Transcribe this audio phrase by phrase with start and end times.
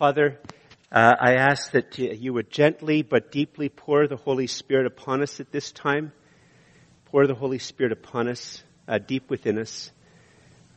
[0.00, 0.38] Father,
[0.90, 5.40] uh, I ask that you would gently but deeply pour the Holy Spirit upon us
[5.40, 6.12] at this time.
[7.04, 9.92] Pour the Holy Spirit upon us, uh, deep within us.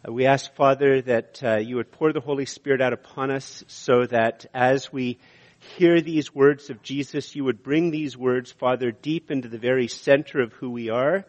[0.05, 3.63] Uh, we ask, Father, that uh, you would pour the Holy Spirit out upon us
[3.67, 5.19] so that as we
[5.77, 9.87] hear these words of Jesus, you would bring these words, Father, deep into the very
[9.87, 11.25] center of who we are,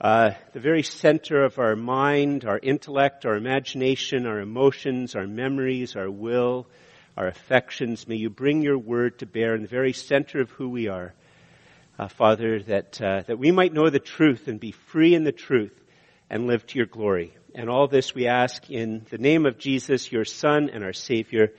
[0.00, 5.96] uh, the very center of our mind, our intellect, our imagination, our emotions, our memories,
[5.96, 6.68] our will,
[7.16, 8.06] our affections.
[8.08, 11.14] May you bring your word to bear in the very center of who we are.
[11.98, 15.32] Uh, Father, that, uh, that we might know the truth and be free in the
[15.32, 15.78] truth
[16.30, 17.34] and live to your glory.
[17.54, 21.52] And all this we ask in the name of Jesus, your Son and our Savior.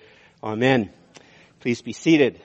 [0.43, 0.89] Amen.
[1.59, 2.41] Please be seated.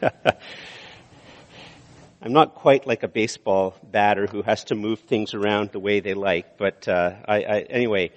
[2.22, 6.00] I'm not quite like a baseball batter who has to move things around the way
[6.00, 8.12] they like, but uh, I, I, anyway,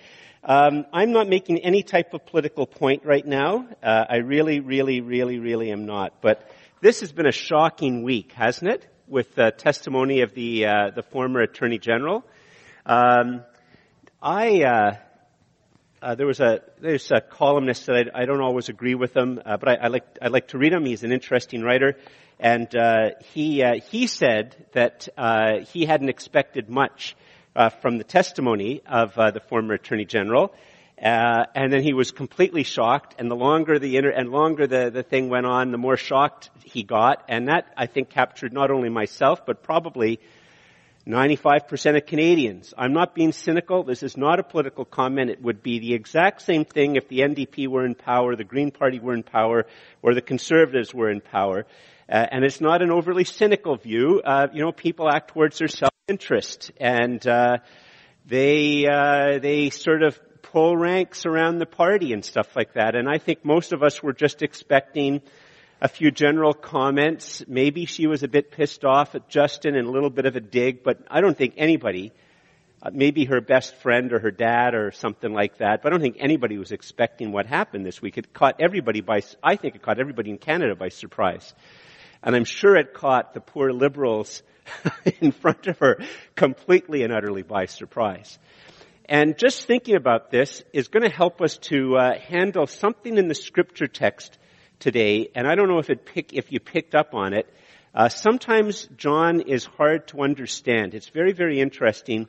[0.48, 3.68] um, I'm not making any type of political point right now.
[3.84, 6.22] Uh, I really, really, really, really am not.
[6.22, 8.88] But this has been a shocking week, hasn't it?
[9.09, 12.25] With the testimony of the uh, the former Attorney General.
[12.86, 13.44] Um,
[14.22, 14.95] I uh,
[16.02, 19.42] uh, there was a there's a columnist that I, I don't always agree with him,
[19.45, 20.86] uh, but I, I, like I like to read him.
[20.86, 21.98] He's an interesting writer,
[22.40, 25.09] and uh, he he said that
[25.68, 27.18] he hadn't expected much
[27.58, 30.53] uh, from the testimony of uh, the former attorney general.
[31.02, 34.89] Uh, and then he was completely shocked, and the longer the inter- and longer the,
[34.89, 38.72] the thing went on, the more shocked he got, and that I think captured not
[38.72, 40.19] only myself but probably
[41.08, 42.73] 95% of Canadians.
[42.78, 43.83] I'm not being cynical.
[43.83, 45.30] This is not a political comment.
[45.30, 48.72] It would be the exact same thing if the NDP were in power, the Green
[48.72, 49.67] Party were in power,
[50.02, 51.66] or the Conservatives were in power.
[52.09, 54.22] Uh, and it's not an overly cynical view.
[54.25, 57.58] Uh, you know, people act towards their self interest, and uh,
[58.25, 62.95] they uh, they sort of pull ranks around the party and stuff like that.
[62.95, 65.22] And I think most of us were just expecting
[65.81, 67.44] a few general comments.
[67.45, 70.40] Maybe she was a bit pissed off at Justin and a little bit of a
[70.40, 72.13] dig, but I don't think anybody,
[72.81, 76.01] uh, maybe her best friend or her dad or something like that, but I don't
[76.01, 78.17] think anybody was expecting what happened this week.
[78.17, 81.53] It caught everybody by, I think it caught everybody in Canada by surprise.
[82.23, 84.41] And I'm sure it caught the poor liberals
[85.22, 86.00] in front of her
[86.35, 88.38] completely and utterly by surprise.
[89.09, 93.29] And just thinking about this is going to help us to uh, handle something in
[93.29, 94.38] the scripture text
[94.79, 95.29] today.
[95.33, 97.47] And I don't know if it pick, if you picked up on it.
[97.95, 100.94] Uh, sometimes John is hard to understand.
[100.94, 102.28] It's very, very interesting.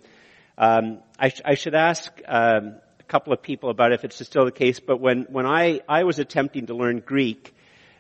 [0.57, 4.45] Um, I, sh- I, should ask um, a couple of people about if it's still
[4.45, 4.81] the case.
[4.81, 7.55] But when when I I was attempting to learn Greek,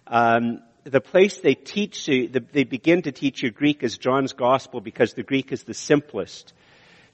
[0.06, 4.80] um, the place they teach you, they begin to teach you Greek is John's Gospel
[4.80, 6.52] because the Greek is the simplest.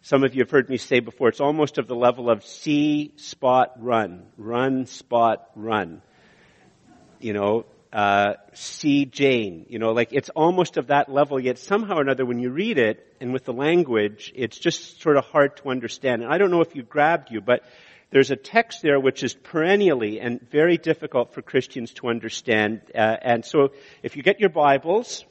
[0.03, 3.13] Some of you have heard me say before, it's almost of the level of see,
[3.17, 4.27] spot, run.
[4.37, 6.03] Run, spot, run.
[7.21, 9.67] You know, uh, see Jane.
[9.69, 12.77] You know, like it's almost of that level, yet somehow or another when you read
[12.77, 16.23] it, and with the language, it's just sort of hard to understand.
[16.23, 17.63] And I don't know if you grabbed you, but
[18.15, 22.81] there's a text there which is perennially and very difficult for Christians to understand.
[22.95, 23.73] Uh, and so
[24.05, 25.25] if you get your Bibles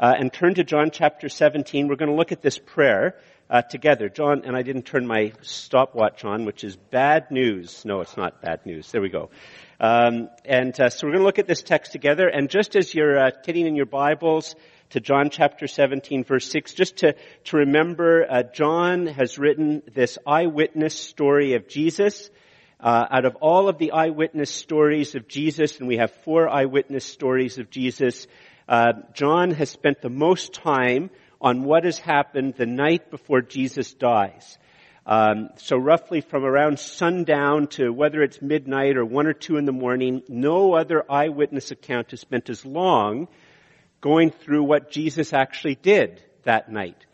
[0.00, 3.14] uh, and turn to John chapter 17, we're going to look at this prayer
[3.48, 4.08] uh, together.
[4.08, 7.84] John, and I didn't turn my stopwatch on, which is bad news.
[7.84, 8.90] No, it's not bad news.
[8.90, 9.30] There we go.
[9.78, 12.26] Um, and uh, so we're going to look at this text together.
[12.26, 14.56] And just as you're uh, getting in your Bibles,
[14.92, 17.14] to John chapter 17 verse 6, just to,
[17.44, 22.30] to remember, uh, John has written this eyewitness story of Jesus.
[22.78, 27.06] Uh, out of all of the eyewitness stories of Jesus, and we have four eyewitness
[27.06, 28.26] stories of Jesus,
[28.68, 31.08] uh, John has spent the most time
[31.40, 34.58] on what has happened the night before Jesus dies.
[35.06, 39.64] Um, so roughly from around sundown to whether it's midnight or one or two in
[39.64, 43.28] the morning, no other eyewitness account has spent as long
[44.02, 47.06] going through what Jesus actually did that night.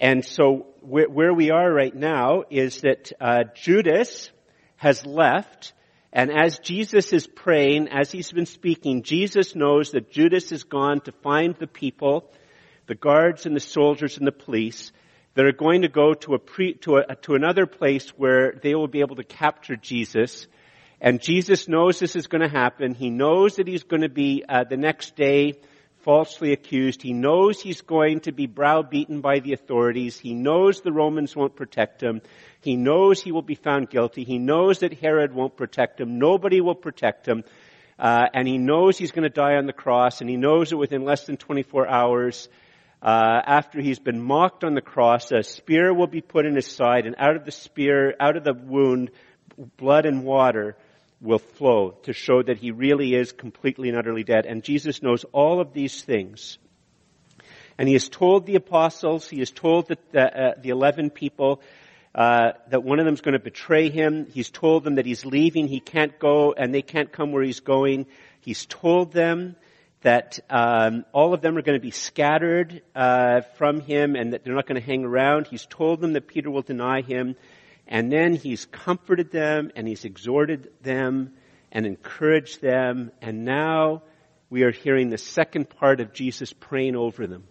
[0.00, 4.30] And so where, we are right now is that uh, Judas
[4.76, 5.72] has left,
[6.12, 11.00] and as Jesus is praying, as he's been speaking, Jesus knows that Judas is gone
[11.02, 12.30] to find the people,
[12.86, 14.92] the guards and the soldiers and the police,
[15.34, 18.76] that are going to go to a pre, to a, to another place where they
[18.76, 20.46] will be able to capture Jesus.
[21.00, 22.94] And Jesus knows this is going to happen.
[22.94, 25.54] He knows that he's going to be uh, the next day
[26.02, 27.02] falsely accused.
[27.02, 30.18] He knows he's going to be browbeaten by the authorities.
[30.18, 32.22] He knows the Romans won't protect him.
[32.60, 34.24] He knows he will be found guilty.
[34.24, 36.18] He knows that Herod won't protect him.
[36.18, 37.44] Nobody will protect him.
[37.98, 40.76] Uh, and he knows he's going to die on the cross, and he knows that
[40.76, 42.48] within less than 24 hours,
[43.02, 46.66] uh, after he's been mocked on the cross, a spear will be put in his
[46.66, 49.10] side, and out of the spear, out of the wound,
[49.76, 50.76] blood and water
[51.20, 54.46] will flow to show that he really is completely and utterly dead.
[54.46, 56.58] And Jesus knows all of these things.
[57.76, 61.60] And he has told the apostles, he has told the, the, uh, the 11 people
[62.14, 64.26] uh, that one of them is going to betray him.
[64.26, 67.60] He's told them that he's leaving, he can't go, and they can't come where he's
[67.60, 68.06] going.
[68.40, 69.56] He's told them
[70.02, 74.44] that um, all of them are going to be scattered uh, from him and that
[74.44, 75.48] they're not going to hang around.
[75.48, 77.36] He's told them that Peter will deny him.
[77.88, 81.32] And then he's comforted them and he's exhorted them
[81.72, 83.10] and encouraged them.
[83.22, 84.02] And now
[84.50, 87.44] we are hearing the second part of Jesus praying over them.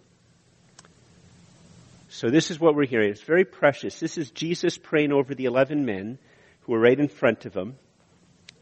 [2.08, 3.10] So this is what we're hearing.
[3.10, 3.98] It's very precious.
[4.00, 6.18] This is Jesus praying over the 11 men
[6.60, 7.76] who are right in front of him.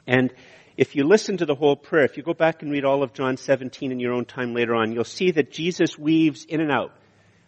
[0.07, 0.33] And
[0.77, 3.13] if you listen to the whole prayer, if you go back and read all of
[3.13, 6.73] John 17 in your own time later on, you'll see that Jesus weaves in and
[6.73, 6.93] out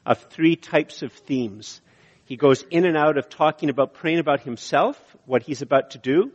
[0.07, 1.81] of three types of themes.
[2.29, 5.99] He goes in and out of talking about praying about himself, what he's about to
[5.99, 6.31] do.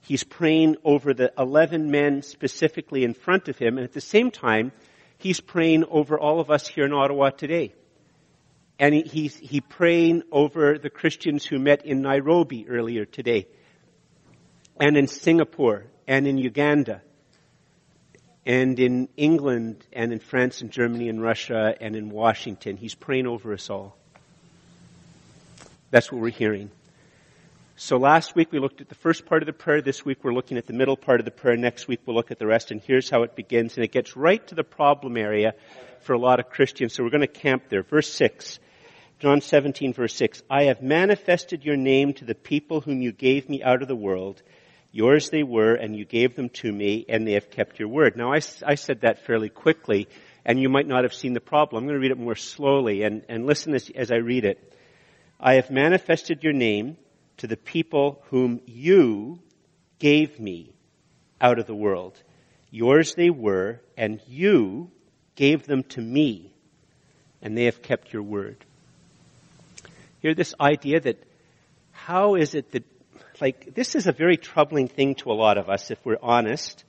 [0.00, 3.76] He's praying over the 11 men specifically in front of him.
[3.76, 4.70] And at the same time,
[5.18, 7.74] he's praying over all of us here in Ottawa today.
[8.78, 13.48] And he, he's he praying over the Christians who met in Nairobi earlier today.
[14.78, 17.02] And in Singapore and in Uganda
[18.46, 22.76] and in England and in France and Germany and Russia and in Washington.
[22.76, 23.98] He's praying over us all.
[25.92, 26.70] That's what we're hearing.
[27.76, 29.82] So last week we looked at the first part of the prayer.
[29.82, 31.54] This week we're looking at the middle part of the prayer.
[31.54, 32.70] Next week we'll look at the rest.
[32.70, 33.76] And here's how it begins.
[33.76, 35.52] And it gets right to the problem area
[36.00, 36.94] for a lot of Christians.
[36.94, 37.82] So we're going to camp there.
[37.82, 38.58] Verse 6.
[39.18, 40.42] John 17 verse 6.
[40.48, 43.94] I have manifested your name to the people whom you gave me out of the
[43.94, 44.40] world.
[44.92, 48.16] Yours they were, and you gave them to me, and they have kept your word.
[48.16, 50.08] Now I, I said that fairly quickly,
[50.44, 51.82] and you might not have seen the problem.
[51.82, 54.71] I'm going to read it more slowly, and, and listen as, as I read it.
[55.42, 56.96] I have manifested your name
[57.38, 59.40] to the people whom you
[59.98, 60.72] gave me
[61.40, 62.22] out of the world.
[62.70, 64.92] Yours they were, and you
[65.34, 66.54] gave them to me,
[67.42, 68.64] and they have kept your word.
[70.20, 71.20] Hear this idea that
[71.90, 72.84] how is it that,
[73.40, 76.84] like, this is a very troubling thing to a lot of us if we're honest.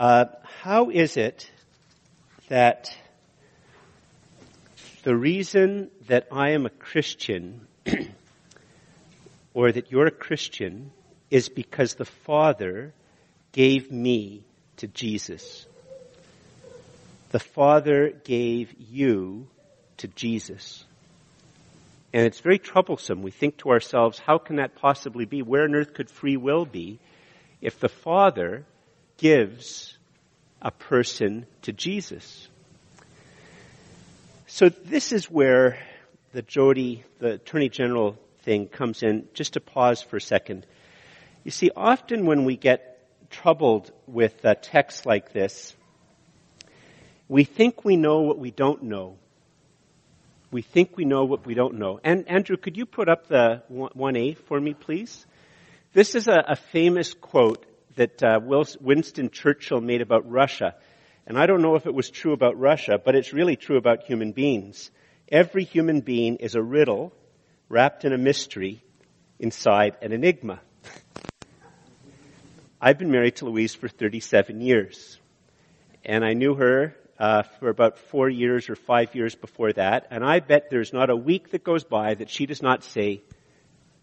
[0.00, 0.24] Uh,
[0.62, 1.50] how is it
[2.48, 2.96] that
[5.02, 7.66] the reason that I am a Christian
[9.54, 10.90] or that you're a Christian
[11.30, 12.92] is because the Father
[13.52, 14.44] gave me
[14.78, 15.66] to Jesus.
[17.30, 19.48] The Father gave you
[19.98, 20.84] to Jesus.
[22.12, 23.22] And it's very troublesome.
[23.22, 25.42] We think to ourselves, how can that possibly be?
[25.42, 26.98] Where on earth could free will be
[27.60, 28.64] if the Father
[29.18, 29.98] gives
[30.62, 32.48] a person to Jesus?
[34.50, 35.78] So this is where
[36.32, 39.28] the Jody, the Attorney General thing comes in.
[39.34, 40.64] Just to pause for a second.
[41.44, 42.98] You see, often when we get
[43.28, 45.76] troubled with a text like this,
[47.28, 49.18] we think we know what we don't know.
[50.50, 52.00] We think we know what we don't know.
[52.02, 55.26] And Andrew, could you put up the 1A for me, please?
[55.92, 57.66] This is a, a famous quote
[57.96, 58.40] that uh,
[58.80, 60.74] Winston Churchill made about Russia.
[61.28, 64.04] And I don't know if it was true about Russia, but it's really true about
[64.04, 64.90] human beings.
[65.30, 67.12] Every human being is a riddle
[67.68, 68.82] wrapped in a mystery
[69.38, 70.58] inside an enigma.
[72.80, 75.18] I've been married to Louise for 37 years.
[76.02, 80.06] And I knew her uh, for about four years or five years before that.
[80.10, 83.20] And I bet there's not a week that goes by that she does not say,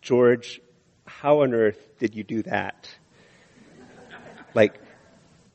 [0.04, 0.62] George,
[1.08, 2.88] how on earth did you do that?
[4.54, 4.80] like,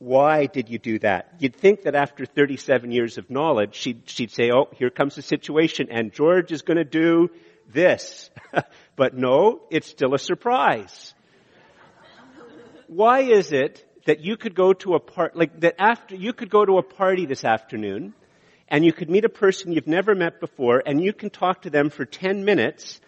[0.01, 1.35] why did you do that?
[1.39, 5.23] You'd think that after 37 years of knowledge, she'd, she'd say, oh, here comes the
[5.23, 7.29] situation, and George is going to do
[7.69, 8.31] this.
[8.97, 11.13] but no, it's still a surprise.
[12.87, 16.49] Why is it that you could go to a part, like that after, you could
[16.49, 18.15] go to a party this afternoon,
[18.69, 21.71] and you could meet a person you've never met before, and you can talk to
[21.71, 23.03] them for 10 minutes,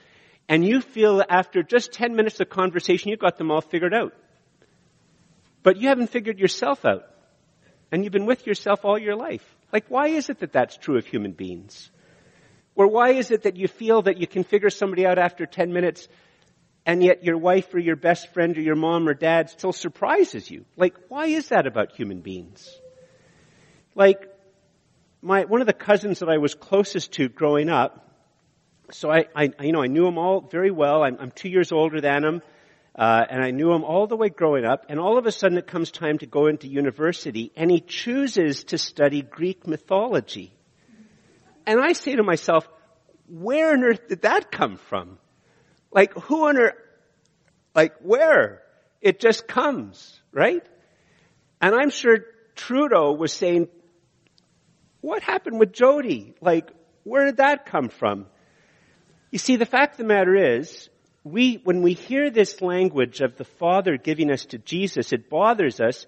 [0.46, 4.12] and you feel after just 10 minutes of conversation, you've got them all figured out.
[5.62, 7.04] But you haven't figured yourself out.
[7.90, 9.44] And you've been with yourself all your life.
[9.72, 11.90] Like, why is it that that's true of human beings?
[12.74, 15.72] Or why is it that you feel that you can figure somebody out after 10
[15.72, 16.08] minutes
[16.84, 20.50] and yet your wife or your best friend or your mom or dad still surprises
[20.50, 20.64] you?
[20.76, 22.68] Like, why is that about human beings?
[23.94, 24.28] Like,
[25.20, 28.08] my, one of the cousins that I was closest to growing up,
[28.90, 31.02] so I, I you know, I knew them all very well.
[31.02, 32.42] I'm, I'm two years older than them.
[32.94, 35.56] Uh, and I knew him all the way growing up, and all of a sudden
[35.56, 40.52] it comes time to go into university, and he chooses to study Greek mythology.
[41.66, 42.68] And I say to myself,
[43.28, 45.18] where on earth did that come from?
[45.90, 46.74] Like, who on earth,
[47.74, 48.62] Like where?
[49.00, 50.64] It just comes, right?
[51.60, 52.18] And I'm sure
[52.54, 53.68] Trudeau was saying,
[55.00, 56.34] what happened with Jody?
[56.40, 56.70] Like,
[57.04, 58.26] where did that come from?
[59.30, 60.90] You see, the fact of the matter is,
[61.24, 65.80] we, when we hear this language of the Father giving us to Jesus, it bothers
[65.80, 66.06] us.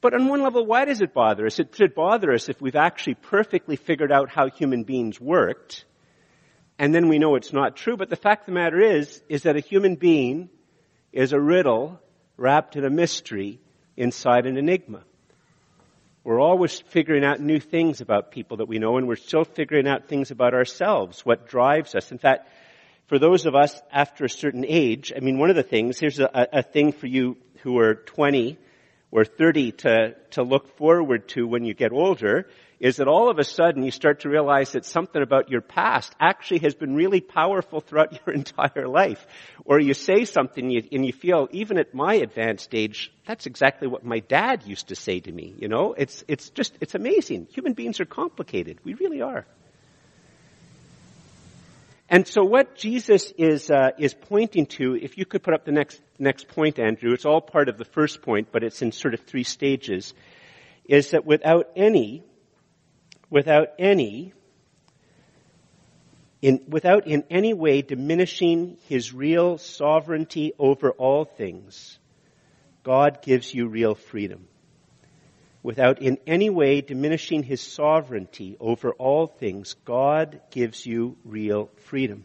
[0.00, 1.58] But on one level, why does it bother us?
[1.58, 5.84] It should bother us if we've actually perfectly figured out how human beings worked,
[6.78, 7.96] and then we know it's not true.
[7.96, 10.48] But the fact of the matter is, is that a human being
[11.12, 12.00] is a riddle
[12.36, 13.58] wrapped in a mystery
[13.96, 15.02] inside an enigma.
[16.22, 19.88] We're always figuring out new things about people that we know, and we're still figuring
[19.88, 22.12] out things about ourselves, what drives us.
[22.12, 22.48] In fact,
[23.08, 26.20] for those of us after a certain age, I mean, one of the things, here's
[26.20, 28.58] a, a thing for you who are 20
[29.10, 32.46] or 30 to, to look forward to when you get older,
[32.78, 36.14] is that all of a sudden you start to realize that something about your past
[36.20, 39.26] actually has been really powerful throughout your entire life.
[39.64, 44.04] Or you say something and you feel, even at my advanced age, that's exactly what
[44.04, 45.54] my dad used to say to me.
[45.58, 47.48] You know, it's, it's just, it's amazing.
[47.52, 48.78] Human beings are complicated.
[48.84, 49.46] We really are.
[52.08, 55.72] And so what Jesus is, uh, is pointing to, if you could put up the
[55.72, 59.14] next, next point, Andrew, it's all part of the first point, but it's in sort
[59.14, 60.14] of three stages,
[60.86, 62.24] is that without any
[63.30, 64.32] without any
[66.40, 71.98] in, without in any way diminishing his real sovereignty over all things,
[72.84, 74.46] God gives you real freedom.
[75.68, 82.24] Without in any way diminishing his sovereignty over all things, God gives you real freedom.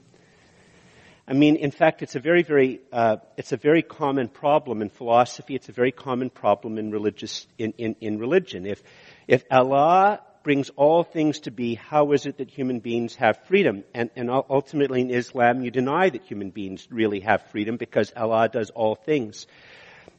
[1.27, 4.87] I mean, in fact, it's a very, very, uh, it's a very common problem in
[4.87, 5.55] philosophy.
[5.55, 8.65] It's a very common problem in religious, in, in, in religion.
[8.65, 8.81] If,
[9.27, 13.83] if Allah brings all things to be, how is it that human beings have freedom?
[13.93, 18.47] And, and ultimately in Islam, you deny that human beings really have freedom because Allah
[18.47, 19.47] does all things.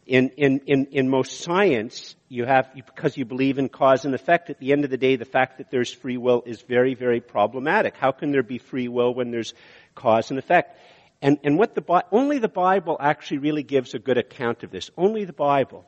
[0.07, 4.51] In, in, in, in most science, you have, because you believe in cause and effect,
[4.51, 7.21] at the end of the day, the fact that there's free will is very, very
[7.21, 7.97] problematic.
[7.97, 9.55] How can there be free will when there's
[9.95, 10.79] cause and effect?
[11.23, 14.91] And, and what the, only the Bible actually really gives a good account of this.
[14.97, 15.87] Only the Bible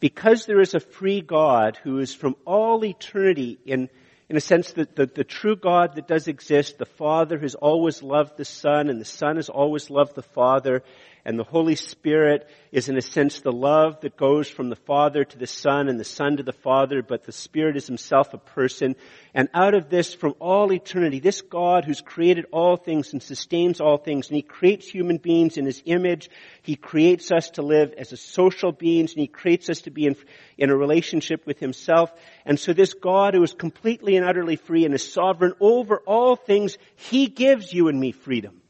[0.00, 3.88] because there is a free God who is from all eternity in,
[4.28, 8.02] in a sense that the, the true God that does exist, the Father has always
[8.02, 10.82] loved the Son and the Son has always loved the Father
[11.28, 15.24] and the Holy Spirit is in a sense the love that goes from the Father
[15.24, 18.38] to the Son and the Son to the Father, but the Spirit is himself a
[18.38, 18.96] person.
[19.34, 23.78] And out of this, from all eternity, this God who's created all things and sustains
[23.78, 26.30] all things, and He creates human beings in His image,
[26.62, 30.06] He creates us to live as a social beings, and He creates us to be
[30.06, 30.16] in,
[30.56, 32.10] in a relationship with Himself.
[32.46, 36.36] And so this God who is completely and utterly free and is sovereign over all
[36.36, 38.62] things, He gives you and me freedom.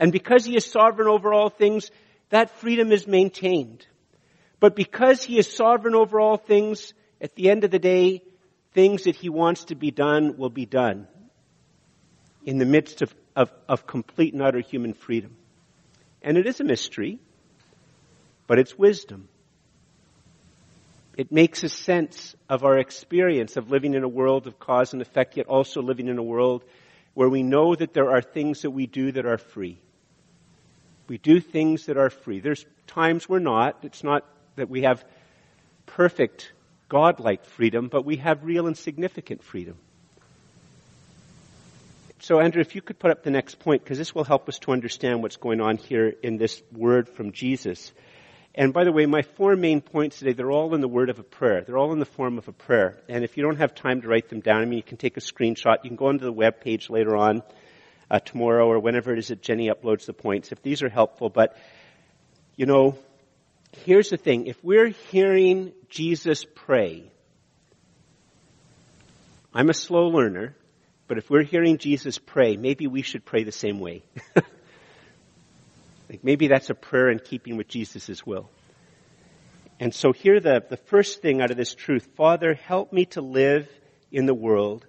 [0.00, 1.90] And because he is sovereign over all things,
[2.30, 3.86] that freedom is maintained.
[4.58, 8.22] But because he is sovereign over all things, at the end of the day,
[8.72, 11.06] things that he wants to be done will be done
[12.46, 15.36] in the midst of, of, of complete and utter human freedom.
[16.22, 17.18] And it is a mystery,
[18.46, 19.28] but it's wisdom.
[21.16, 25.02] It makes a sense of our experience of living in a world of cause and
[25.02, 26.64] effect, yet also living in a world
[27.12, 29.78] where we know that there are things that we do that are free.
[31.10, 32.38] We do things that are free.
[32.38, 33.78] There's times we're not.
[33.82, 34.24] It's not
[34.54, 35.04] that we have
[35.84, 36.52] perfect
[36.88, 39.74] godlike freedom, but we have real and significant freedom.
[42.20, 44.60] So, Andrew, if you could put up the next point, because this will help us
[44.60, 47.90] to understand what's going on here in this word from Jesus.
[48.54, 51.18] And by the way, my four main points today, they're all in the word of
[51.18, 51.64] a prayer.
[51.66, 53.00] They're all in the form of a prayer.
[53.08, 55.16] And if you don't have time to write them down, I mean, you can take
[55.16, 55.78] a screenshot.
[55.82, 57.42] You can go onto the web page later on
[58.10, 61.28] uh, tomorrow or whenever it is that Jenny uploads the points, if these are helpful.
[61.28, 61.56] But,
[62.56, 62.98] you know,
[63.84, 64.46] here's the thing.
[64.46, 67.10] If we're hearing Jesus pray,
[69.54, 70.56] I'm a slow learner,
[71.06, 74.02] but if we're hearing Jesus pray, maybe we should pray the same way.
[76.08, 78.50] like maybe that's a prayer in keeping with Jesus' will.
[79.78, 83.22] And so here the, the first thing out of this truth, Father, help me to
[83.22, 83.68] live
[84.12, 84.86] in the world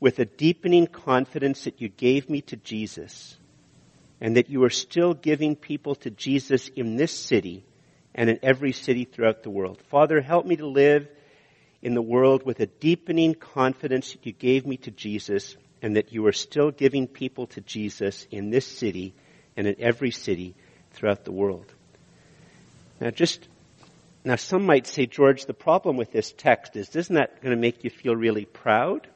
[0.00, 3.36] with a deepening confidence that you gave me to Jesus
[4.20, 7.64] and that you are still giving people to Jesus in this city
[8.14, 9.80] and in every city throughout the world.
[9.90, 11.08] Father, help me to live
[11.82, 16.12] in the world with a deepening confidence that you gave me to Jesus and that
[16.12, 19.14] you are still giving people to Jesus in this city
[19.56, 20.54] and in every city
[20.92, 21.66] throughout the world.
[23.00, 23.46] Now just,
[24.24, 27.60] now some might say, George, the problem with this text is, isn't that going to
[27.60, 29.06] make you feel really proud?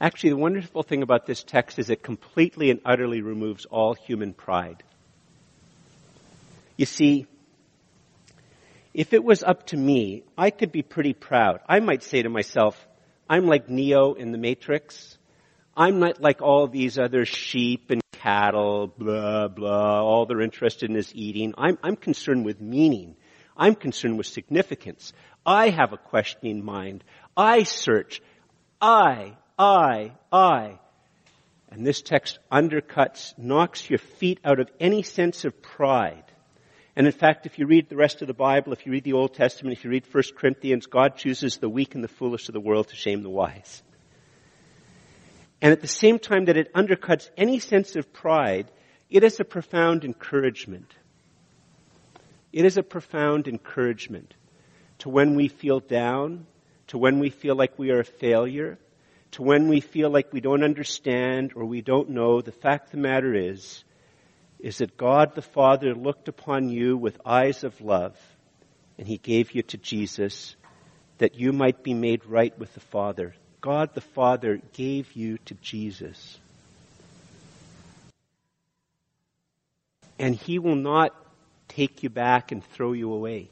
[0.00, 4.32] Actually, the wonderful thing about this text is it completely and utterly removes all human
[4.32, 4.82] pride.
[6.76, 7.26] You see,
[8.94, 11.60] if it was up to me, I could be pretty proud.
[11.68, 12.82] I might say to myself,
[13.28, 15.18] I'm like Neo in the Matrix.
[15.76, 20.02] I'm not like all these other sheep and cattle, blah, blah.
[20.02, 21.54] All they're interested in is eating.
[21.56, 23.16] I'm, I'm concerned with meaning.
[23.56, 25.12] I'm concerned with significance.
[25.44, 27.04] I have a questioning mind.
[27.36, 28.22] I search.
[28.80, 30.78] I, I, I.
[31.70, 36.24] And this text undercuts, knocks your feet out of any sense of pride.
[36.96, 39.12] And in fact, if you read the rest of the Bible, if you read the
[39.12, 42.54] Old Testament, if you read 1 Corinthians, God chooses the weak and the foolish of
[42.54, 43.82] the world to shame the wise.
[45.60, 48.70] And at the same time that it undercuts any sense of pride,
[49.10, 50.94] it is a profound encouragement.
[52.50, 54.32] It is a profound encouragement
[55.00, 56.46] to when we feel down,
[56.86, 58.78] to when we feel like we are a failure,
[59.32, 62.40] to when we feel like we don't understand or we don't know.
[62.40, 63.84] The fact of the matter is,
[64.58, 68.16] is that God the Father looked upon you with eyes of love
[68.98, 70.56] and he gave you to Jesus
[71.18, 73.34] that you might be made right with the Father.
[73.60, 76.38] God the Father gave you to Jesus.
[80.18, 81.14] And he will not
[81.68, 83.48] take you back and throw you away.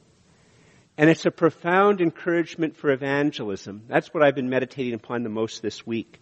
[0.98, 3.84] And it's a profound encouragement for evangelism.
[3.86, 6.20] That's what I've been meditating upon the most this week.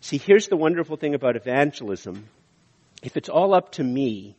[0.00, 2.26] See, here's the wonderful thing about evangelism
[3.02, 4.36] if it's all up to me,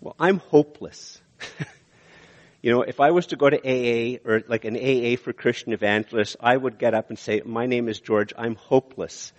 [0.00, 1.20] well, I'm hopeless.
[2.62, 5.72] you know, if I was to go to AA or like an AA for Christian
[5.72, 8.32] evangelists, I would get up and say, "My name is George.
[8.36, 9.32] I'm hopeless."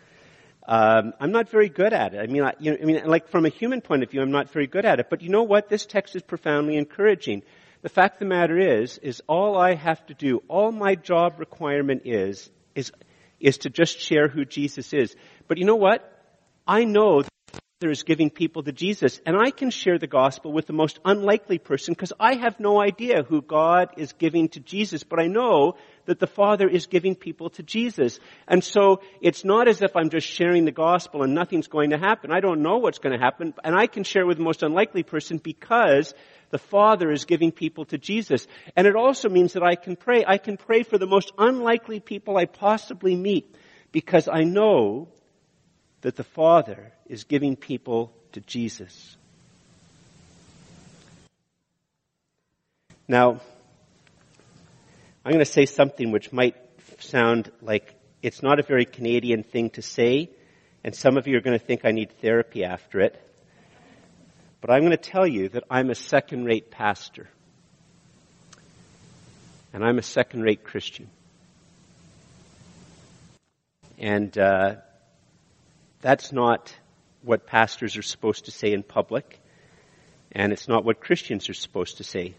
[0.67, 2.19] Um, I'm not very good at it.
[2.19, 4.31] I mean, I, you know, I mean, like from a human point of view, I'm
[4.31, 5.09] not very good at it.
[5.09, 5.69] But you know what?
[5.69, 7.43] This text is profoundly encouraging.
[7.83, 11.37] The fact of the matter is, is all I have to do, all my job
[11.37, 12.93] requirement is, is,
[13.41, 15.13] is to just share who Jesus is.
[15.49, 16.09] But you know what?
[16.65, 17.29] I know the
[17.81, 19.19] Father is giving people to Jesus.
[19.25, 22.79] And I can share the gospel with the most unlikely person because I have no
[22.79, 27.15] idea who God is giving to Jesus, but I know that the Father is giving
[27.15, 28.21] people to Jesus.
[28.47, 31.97] And so it's not as if I'm just sharing the gospel and nothing's going to
[31.97, 32.31] happen.
[32.31, 35.03] I don't know what's going to happen, and I can share with the most unlikely
[35.03, 36.13] person because
[36.53, 38.45] the Father is giving people to Jesus.
[38.75, 40.23] And it also means that I can pray.
[40.25, 43.55] I can pray for the most unlikely people I possibly meet
[43.91, 45.07] because I know
[46.01, 49.17] that the Father is giving people to Jesus.
[53.07, 53.41] Now,
[55.25, 56.55] I'm going to say something which might
[56.99, 60.29] sound like it's not a very Canadian thing to say,
[60.83, 63.19] and some of you are going to think I need therapy after it.
[64.63, 67.27] But I'm going to tell you that I'm a second rate pastor.
[69.73, 71.09] And I'm a second rate Christian.
[73.99, 74.75] And uh,
[75.99, 76.73] that's not
[77.23, 79.41] what pastors are supposed to say in public,
[80.31, 82.33] and it's not what Christians are supposed to say.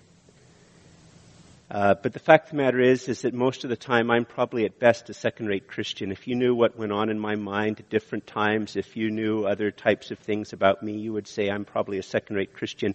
[1.74, 4.24] Uh, but the fact of the matter is, is that most of the time I'm
[4.24, 6.12] probably at best a second-rate Christian.
[6.12, 9.44] If you knew what went on in my mind at different times, if you knew
[9.44, 12.94] other types of things about me, you would say I'm probably a second-rate Christian.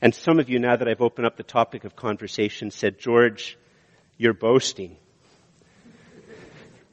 [0.00, 3.58] And some of you, now that I've opened up the topic of conversation, said, George,
[4.18, 4.98] you're boasting.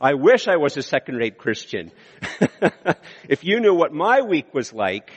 [0.01, 1.91] I wish I was a second rate Christian.
[3.29, 5.11] if you knew what my week was like,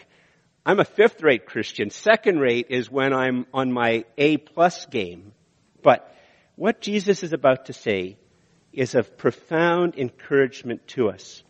[0.67, 1.89] I'm a fifth rate Christian.
[1.89, 5.33] Second rate is when I'm on my A plus game.
[5.83, 6.15] But
[6.57, 8.17] what Jesus is about to say
[8.73, 11.43] is of profound encouragement to us.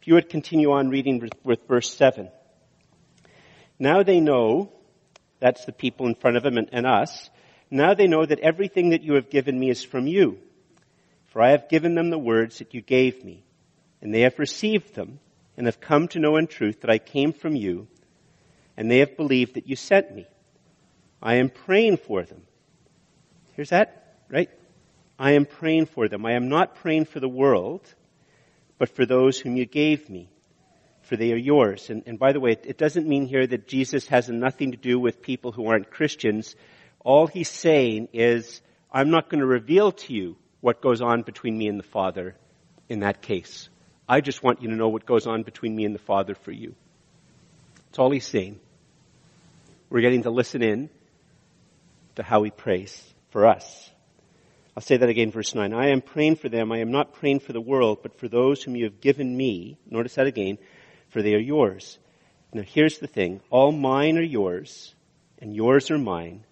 [0.00, 2.30] If you would continue on reading with verse 7.
[3.78, 4.72] Now they know,
[5.40, 7.30] that's the people in front of him and, and us,
[7.70, 10.38] now they know that everything that you have given me is from you.
[11.26, 13.42] For I have given them the words that you gave me,
[14.00, 15.18] and they have received them,
[15.56, 17.88] and have come to know in truth that I came from you,
[18.76, 20.26] and they have believed that you sent me.
[21.22, 22.42] I am praying for them.
[23.54, 24.50] Here's that, right?
[25.18, 26.26] I am praying for them.
[26.26, 27.82] I am not praying for the world,
[28.78, 30.28] but for those whom you gave me,
[31.02, 31.88] for they are yours.
[31.88, 34.76] And, and by the way, it, it doesn't mean here that Jesus has nothing to
[34.76, 36.56] do with people who aren't Christians.
[37.00, 38.60] All he's saying is,
[38.92, 42.34] I'm not going to reveal to you what goes on between me and the Father
[42.88, 43.68] in that case.
[44.08, 46.50] I just want you to know what goes on between me and the Father for
[46.50, 46.74] you.
[47.86, 48.58] That's all he's saying.
[49.90, 50.90] We're getting to listen in
[52.16, 53.90] to how he prays for us.
[54.76, 55.74] I'll say that again, verse 9.
[55.74, 56.70] I am praying for them.
[56.70, 59.76] I am not praying for the world, but for those whom you have given me.
[59.90, 60.56] Notice that again,
[61.08, 61.98] for they are yours.
[62.52, 63.40] Now here's the thing.
[63.50, 64.94] All mine are yours,
[65.40, 66.44] and yours are mine,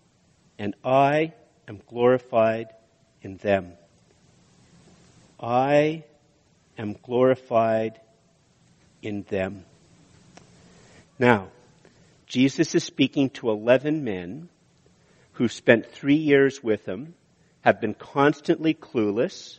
[0.59, 1.35] and I
[1.69, 2.71] am glorified
[3.23, 3.75] in them.
[5.39, 6.03] I
[6.77, 8.01] am glorified
[9.03, 9.65] in them.
[11.17, 11.47] Now,
[12.27, 14.49] Jesus is speaking to 11 men
[15.33, 17.15] who spent three years with him,
[17.63, 19.59] have been constantly clueless,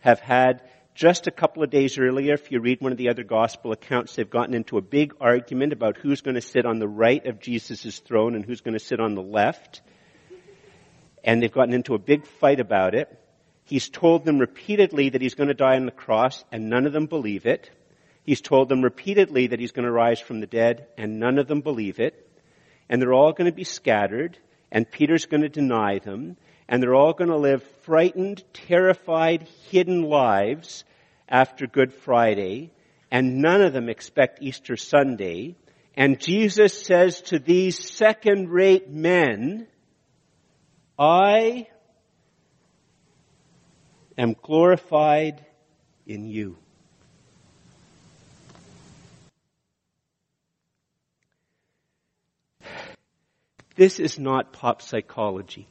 [0.00, 0.62] have had
[0.94, 4.14] just a couple of days earlier, if you read one of the other gospel accounts,
[4.14, 7.40] they've gotten into a big argument about who's going to sit on the right of
[7.40, 9.80] Jesus' throne and who's going to sit on the left.
[11.24, 13.08] And they've gotten into a big fight about it.
[13.64, 16.92] He's told them repeatedly that he's going to die on the cross and none of
[16.92, 17.70] them believe it.
[18.24, 21.46] He's told them repeatedly that he's going to rise from the dead and none of
[21.46, 22.28] them believe it.
[22.88, 24.36] And they're all going to be scattered
[24.70, 26.36] and Peter's going to deny them
[26.70, 30.84] and they're all going to live frightened, terrified, hidden lives
[31.28, 32.70] after Good Friday,
[33.10, 35.56] and none of them expect Easter Sunday.
[35.96, 39.66] And Jesus says to these second rate men,
[40.96, 41.66] I
[44.16, 45.44] am glorified
[46.06, 46.56] in you.
[53.80, 55.66] This is not pop psychology.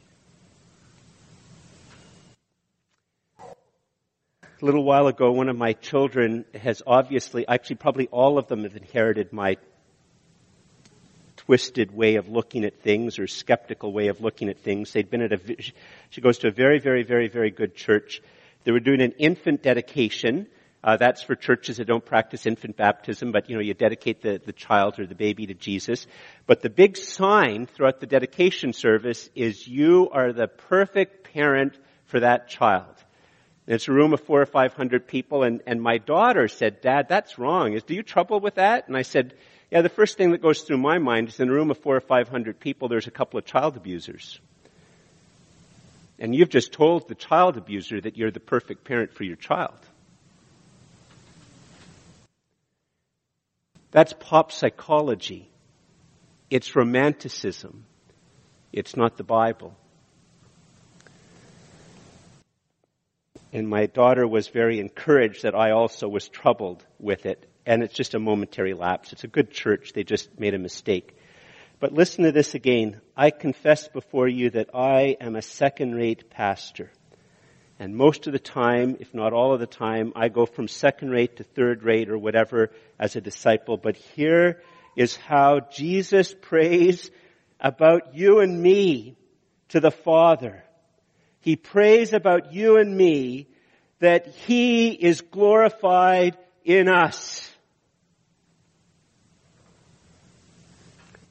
[3.40, 8.64] a little while ago, one of my children has obviously, actually probably all of them
[8.64, 9.58] have inherited my
[11.38, 14.92] twisted way of looking at things or skeptical way of looking at things.
[14.92, 15.56] They'd been at a,
[16.10, 18.24] she goes to a very, very, very, very good church.
[18.64, 20.48] They were doing an infant dedication.
[20.82, 24.40] Uh, that's for churches that don't practice infant baptism, but you know, you dedicate the,
[24.46, 26.08] the child or the baby to Jesus.
[26.48, 32.22] But the big sign throughout the dedication service is you are the perfect parent for
[32.22, 32.96] that child.
[33.68, 36.80] And it's a room of four or five hundred people, and, and my daughter said,
[36.80, 37.74] Dad, that's wrong.
[37.74, 38.88] Is, do you trouble with that?
[38.88, 39.34] And I said,
[39.70, 41.98] yeah, the first thing that goes through my mind is in a room of four
[41.98, 44.40] or five hundred people, there's a couple of child abusers.
[46.18, 49.78] And you've just told the child abuser that you're the perfect parent for your child.
[53.92, 55.50] That's pop psychology.
[56.50, 57.86] It's romanticism.
[58.72, 59.76] It's not the Bible.
[63.52, 67.48] And my daughter was very encouraged that I also was troubled with it.
[67.66, 69.12] And it's just a momentary lapse.
[69.12, 69.94] It's a good church.
[69.94, 71.16] They just made a mistake.
[71.80, 73.02] But listen to this again.
[73.16, 76.92] I confess before you that I am a second rate pastor.
[77.80, 81.12] And most of the time, if not all of the time, I go from second
[81.12, 83.78] rate to third rate or whatever as a disciple.
[83.78, 84.62] But here
[84.98, 87.10] is how Jesus prays
[87.58, 89.16] about you and me
[89.70, 90.64] to the Father.
[91.40, 93.48] He prays about you and me
[94.00, 97.50] that He is glorified in us.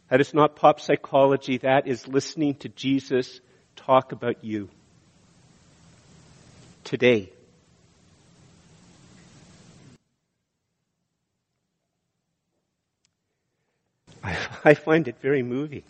[0.09, 1.59] That is not pop psychology.
[1.59, 3.43] That is listening to Jesus
[3.77, 4.71] talk about you.
[6.85, 7.33] Today.
[14.64, 15.83] I, find it very moving.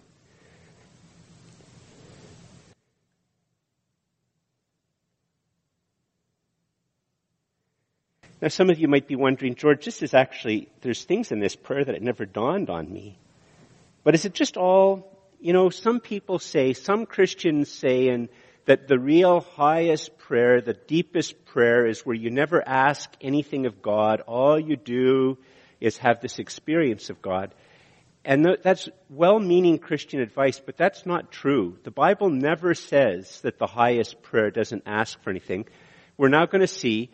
[8.40, 11.56] Now, some of you might be wondering, George, this is actually, there's things in this
[11.56, 13.18] prayer that it never dawned on me.
[14.04, 18.28] But is it just all, you know, some people say, some Christians say, and
[18.68, 23.80] that the real highest prayer, the deepest prayer is where you never ask anything of
[23.80, 24.20] God.
[24.20, 25.38] All you do
[25.80, 27.54] is have this experience of God.
[28.26, 31.78] And that's well-meaning Christian advice, but that's not true.
[31.84, 35.64] The Bible never says that the highest prayer doesn't ask for anything.
[36.18, 37.08] We're now going to see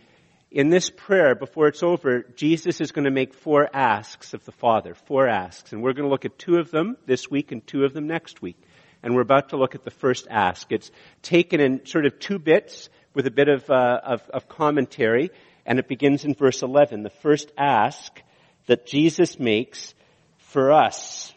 [0.51, 4.53] in this prayer, before it's over, Jesus is going to make four asks of the
[4.53, 4.97] Father.
[5.07, 5.73] Four asks.
[5.73, 8.09] And we're going to look at two of them this week and two of them
[8.09, 8.61] next week.
[9.05, 10.73] And we're about to look at the first ask.
[10.73, 10.91] It's
[11.23, 15.31] taken in sort of two bits with a bit of, uh, of, of commentary.
[15.65, 17.05] And it begins in verse 11.
[17.05, 18.21] The first ask
[18.67, 19.95] that Jesus makes
[20.39, 21.33] for us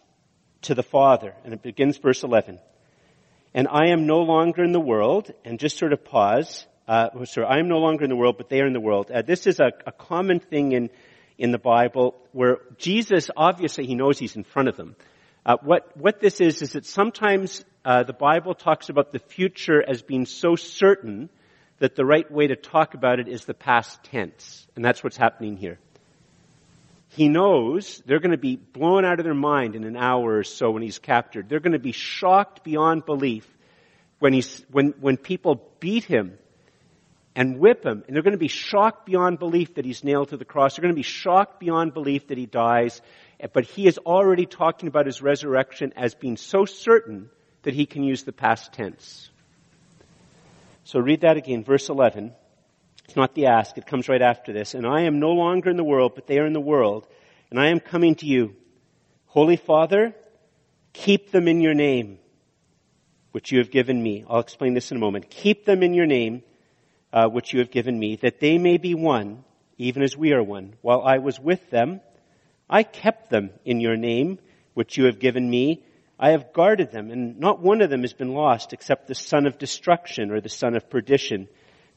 [0.64, 1.36] to the Father.
[1.44, 2.60] And it begins verse 11.
[3.54, 5.30] And I am no longer in the world.
[5.46, 8.48] And just sort of pause uh, sorry, I am no longer in the world, but
[8.48, 9.12] they are in the world.
[9.12, 10.90] Uh, this is a, a, common thing in,
[11.38, 14.96] in the Bible where Jesus, obviously, he knows he's in front of them.
[15.48, 19.82] Uh, what, what this is, is that sometimes uh, the Bible talks about the future
[19.82, 21.30] as being so certain
[21.80, 24.68] that the right way to talk about it is the past tense.
[24.76, 25.80] And that's what's happening here.
[27.12, 30.44] He knows they're going to be blown out of their mind in an hour or
[30.44, 31.48] so when he's captured.
[31.48, 33.48] They're going to be shocked beyond belief
[34.20, 36.38] when he's, when, when people beat him
[37.38, 38.04] and whip him.
[38.06, 40.76] And they're going to be shocked beyond belief that he's nailed to the cross.
[40.76, 43.02] They're going to be shocked beyond belief that he dies.
[43.54, 47.30] But he is already talking about his resurrection as being so certain
[47.64, 49.30] that he can use the past tense.
[50.84, 52.34] So read that again, verse 11.
[53.06, 54.74] It's not the ask, it comes right after this.
[54.74, 57.08] And I am no longer in the world, but they are in the world.
[57.52, 58.56] And I am coming to you.
[59.28, 60.16] Holy Father,
[60.94, 62.20] keep them in your name
[63.38, 64.26] which you have given me.
[64.28, 65.30] I'll explain this in a moment.
[65.30, 66.42] Keep them in your name,
[67.14, 69.44] uh, which you have given me, that they may be one,
[69.78, 70.74] even as we are one.
[70.82, 72.02] While I was with them,
[72.70, 74.40] I kept them in your name,
[74.74, 75.84] which you have given me.
[76.20, 79.46] I have guarded them, and not one of them has been lost except the son
[79.46, 81.48] of destruction or the son of perdition.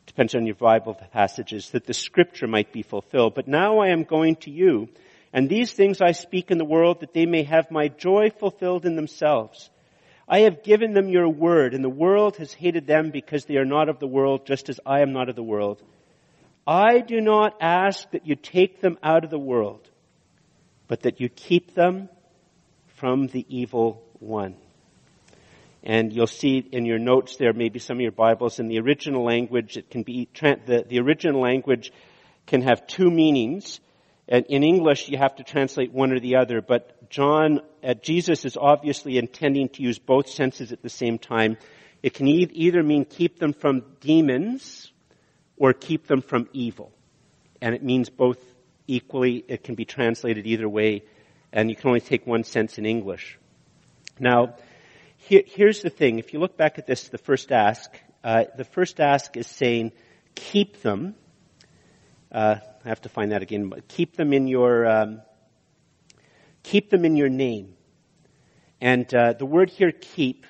[0.07, 3.35] Depends on your Bible passages, that the scripture might be fulfilled.
[3.35, 4.89] But now I am going to you,
[5.33, 8.87] and these things I speak in the world that they may have my joy fulfilled
[8.87, 9.71] in themselves.
[10.29, 13.65] I have given them your word, and the world has hated them because they are
[13.65, 15.83] not of the world, just as I am not of the world.
[16.65, 19.90] I do not ask that you take them out of the world,
[20.91, 22.09] but that you keep them
[22.97, 24.57] from the evil one.
[25.85, 29.25] And you'll see in your notes there, maybe some of your Bibles, in the original
[29.25, 31.93] language, it can be, the, the original language
[32.49, 33.79] can have two meanings.
[34.27, 38.45] And in English, you have to translate one or the other, but John, uh, Jesus
[38.45, 41.57] is obviously intending to use both senses at the same time.
[42.03, 44.91] It can e- either mean keep them from demons
[45.57, 46.91] or keep them from evil.
[47.63, 48.50] And it means both
[48.91, 49.45] equally.
[49.49, 51.03] It can be translated either way,
[51.53, 53.39] and you can only take one sense in English.
[54.19, 54.57] Now,
[55.17, 56.19] here, here's the thing.
[56.19, 57.91] If you look back at this, the first ask,
[58.25, 59.93] uh, the first ask is saying,
[60.35, 61.15] keep them.
[62.33, 63.73] Uh, I have to find that again.
[63.89, 65.23] Keep them in your, um,
[66.63, 67.75] keep them in your name.
[68.81, 70.47] And uh, the word here, keep,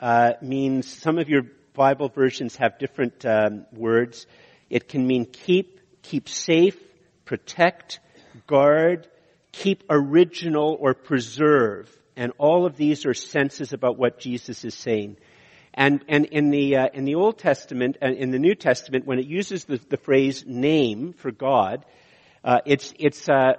[0.00, 1.42] uh, means some of your
[1.74, 4.26] Bible versions have different um, words.
[4.70, 6.78] It can mean keep, keep safe,
[7.32, 7.98] protect,
[8.46, 9.08] guard,
[9.52, 11.90] keep original, or preserve.
[12.14, 15.16] And all of these are senses about what Jesus is saying.
[15.72, 19.18] And, and in the, uh, in the Old Testament and in the New Testament, when
[19.18, 21.86] it uses the, the phrase name for God,
[22.44, 23.54] uh, it's, it's, uh,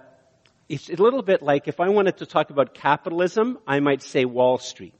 [0.69, 4.23] it's a little bit like if I wanted to talk about capitalism, I might say
[4.23, 4.93] Wall Street.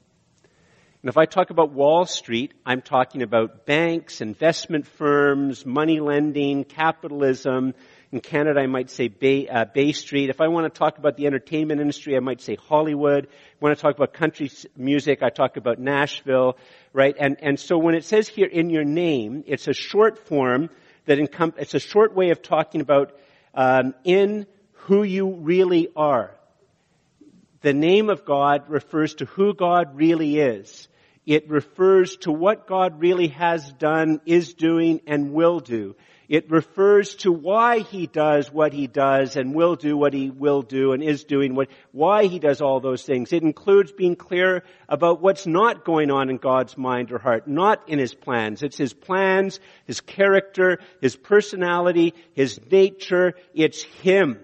[1.00, 6.64] And if I talk about Wall Street, I'm talking about banks, investment firms, money lending,
[6.64, 7.74] capitalism,
[8.14, 10.30] in Canada, I might say Bay, uh, Bay Street.
[10.30, 13.24] If I want to talk about the entertainment industry, I might say Hollywood.
[13.24, 16.56] If I want to talk about country music, I talk about Nashville,
[16.92, 17.16] right?
[17.18, 20.70] And, and so when it says here in your name, it's a short form
[21.06, 23.18] that encom- it's a short way of talking about
[23.52, 26.36] um, in who you really are.
[27.62, 30.86] The name of God refers to who God really is.
[31.26, 35.96] It refers to what God really has done, is doing, and will do.
[36.28, 40.62] It refers to why he does what he does and will do what he will
[40.62, 43.32] do and is doing what, why he does all those things.
[43.32, 47.88] It includes being clear about what's not going on in God's mind or heart, not
[47.88, 48.62] in his plans.
[48.62, 53.34] It's his plans, his character, his personality, his nature.
[53.52, 54.40] It's him.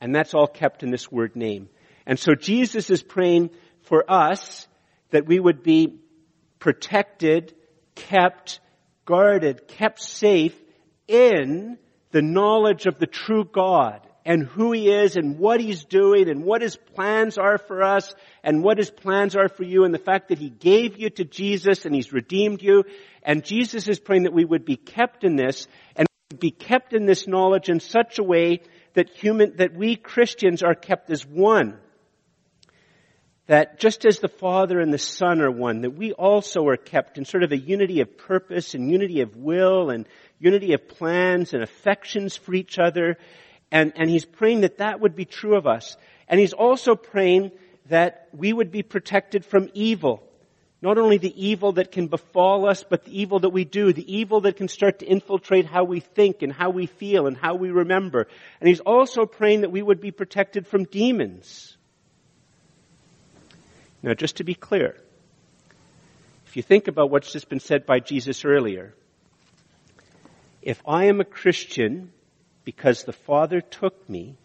[0.00, 1.68] And that's all kept in this word name.
[2.06, 3.50] And so Jesus is praying
[3.82, 4.66] for us
[5.10, 6.00] that we would be
[6.58, 7.54] protected,
[7.94, 8.60] kept,
[9.04, 10.58] guarded, kept safe
[11.10, 11.76] in
[12.12, 16.44] the knowledge of the true God and who He is and what He's doing and
[16.44, 19.98] what His plans are for us and what His plans are for you and the
[19.98, 22.84] fact that He gave you to Jesus and He's redeemed you.
[23.22, 26.06] And Jesus is praying that we would be kept in this and
[26.38, 28.60] be kept in this knowledge in such a way
[28.94, 31.78] that human, that we Christians are kept as one
[33.50, 37.18] that just as the Father and the Son are one, that we also are kept
[37.18, 40.06] in sort of a unity of purpose and unity of will and
[40.40, 43.18] unity of plans and affections for each other.
[43.70, 45.96] And, and he's praying that that would be true of us.
[46.26, 47.52] And he's also praying
[47.86, 50.26] that we would be protected from evil.
[50.82, 54.16] Not only the evil that can befall us, but the evil that we do, the
[54.16, 57.54] evil that can start to infiltrate how we think and how we feel and how
[57.54, 58.26] we remember.
[58.60, 61.76] And he's also praying that we would be protected from demons.
[64.02, 64.96] Now, just to be clear,
[66.46, 68.94] if you think about what's just been said by Jesus earlier,
[70.62, 72.12] if I am a Christian
[72.64, 74.36] because the Father took me,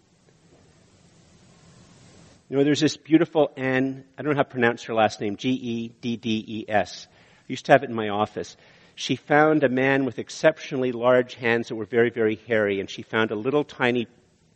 [2.49, 5.35] you know, there's this beautiful Anne, I don't know how to pronounce her last name,
[5.35, 7.07] G-E-D-D-E-S.
[7.09, 8.55] I used to have it in my office.
[8.93, 13.01] She found a man with exceptionally large hands that were very, very hairy, and she
[13.01, 14.07] found a little tiny,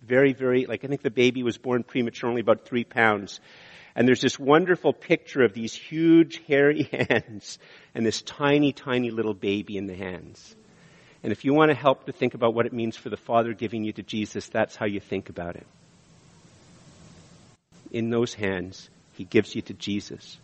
[0.04, 3.41] very, very, like I think the baby was born prematurely, about three pounds.
[3.95, 7.58] And there's this wonderful picture of these huge hairy hands
[7.93, 10.56] and this tiny, tiny little baby in the hands.
[11.23, 13.53] And if you want to help to think about what it means for the Father
[13.53, 15.67] giving you to Jesus, that's how you think about it.
[17.91, 20.38] In those hands, He gives you to Jesus.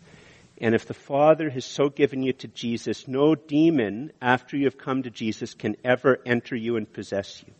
[0.59, 4.77] And if the Father has so given you to Jesus, no demon after you have
[4.77, 7.53] come to Jesus can ever enter you and possess you.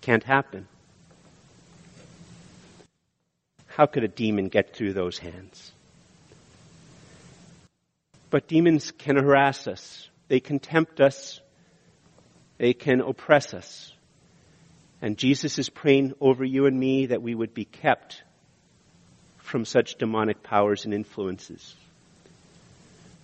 [0.00, 0.66] Can't happen.
[3.66, 5.72] How could a demon get through those hands?
[8.30, 10.08] But demons can harass us.
[10.28, 11.40] They can tempt us.
[12.58, 13.92] They can oppress us.
[15.02, 18.22] And Jesus is praying over you and me that we would be kept
[19.38, 21.74] from such demonic powers and influences.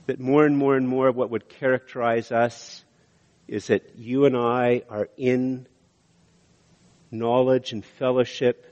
[0.07, 2.85] That more and more and more what would characterize us
[3.49, 5.67] is that you and I are in
[7.11, 8.67] knowledge and fellowship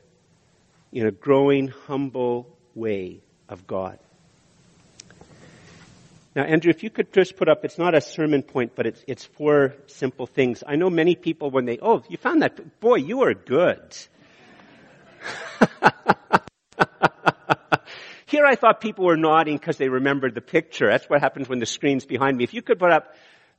[0.92, 3.99] in a growing, humble way of God.
[6.37, 9.03] Now, Andrew, if you could just put up, it's not a sermon point, but it's,
[9.07, 10.62] it's four simple things.
[10.67, 13.97] I know many people when they, oh, you found that, boy, you are good.
[18.27, 20.91] Here I thought people were nodding because they remembered the picture.
[20.91, 22.45] That's what happens when the screen's behind me.
[22.45, 23.14] If you could put up,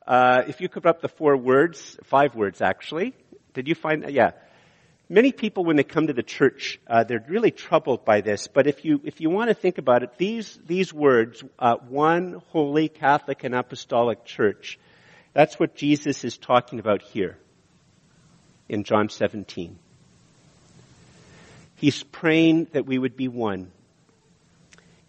[0.05, 3.15] uh, if you could put up the four words, five words actually.
[3.53, 4.13] Did you find that?
[4.13, 4.31] Yeah.
[5.11, 8.47] Many people, when they come to the church, uh, they're really troubled by this.
[8.47, 12.43] But if you if you want to think about it, these these words, uh, one
[12.49, 14.77] holy Catholic and Apostolic Church,
[15.33, 17.39] that's what Jesus is talking about here
[18.69, 19.79] in John 17.
[21.75, 23.71] He's praying that we would be one.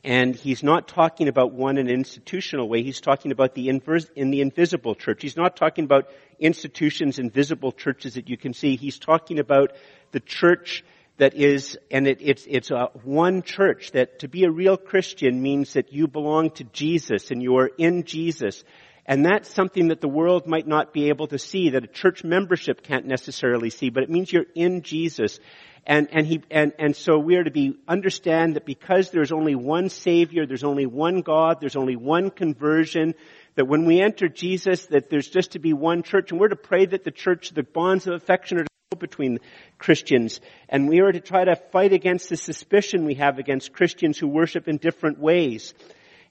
[0.03, 2.83] And he's not talking about one in an institutional way.
[2.83, 5.21] He's talking about the inverse, in the invisible church.
[5.21, 6.09] He's not talking about
[6.39, 8.77] institutions, invisible churches that you can see.
[8.77, 9.73] He's talking about
[10.13, 10.85] the church
[11.19, 15.43] that is, and it, it's, it's a one church that to be a real Christian
[15.43, 18.65] means that you belong to Jesus and you are in Jesus.
[19.05, 22.25] And that's something that the world might not be able to see, that a church
[22.25, 25.41] membership can't necessarily see, but it means you're in Jesus.
[25.87, 29.55] And, and he, and, and so we are to be, understand that because there's only
[29.55, 33.15] one Savior, there's only one God, there's only one conversion,
[33.55, 36.57] that when we enter Jesus, that there's just to be one church, and we're to
[36.57, 38.67] pray that the church, the bonds of affection are
[38.99, 39.39] between
[39.79, 44.19] Christians, and we are to try to fight against the suspicion we have against Christians
[44.19, 45.75] who worship in different ways.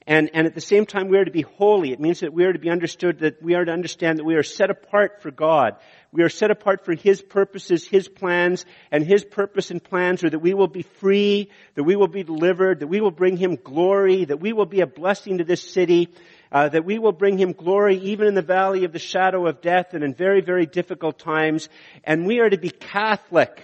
[0.05, 1.91] And, and at the same time, we are to be holy.
[1.91, 4.35] It means that we are to be understood that we are to understand that we
[4.35, 5.75] are set apart for God.
[6.11, 10.29] We are set apart for His purposes, His plans, and His purpose and plans are
[10.29, 13.57] that we will be free, that we will be delivered, that we will bring Him
[13.63, 16.09] glory, that we will be a blessing to this city,
[16.51, 19.61] uh, that we will bring Him glory even in the valley of the shadow of
[19.61, 21.69] death and in very, very difficult times.
[22.03, 23.63] And we are to be Catholic.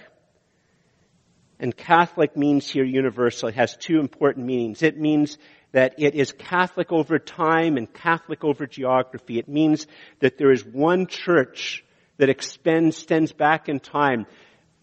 [1.58, 3.48] And Catholic means here universal.
[3.48, 4.84] It has two important meanings.
[4.84, 5.36] It means
[5.72, 9.40] that it is Catholic over time and Catholic over geography.
[9.40, 9.88] It means
[10.20, 11.82] that there is one church
[12.18, 14.26] that extends, extends back in time.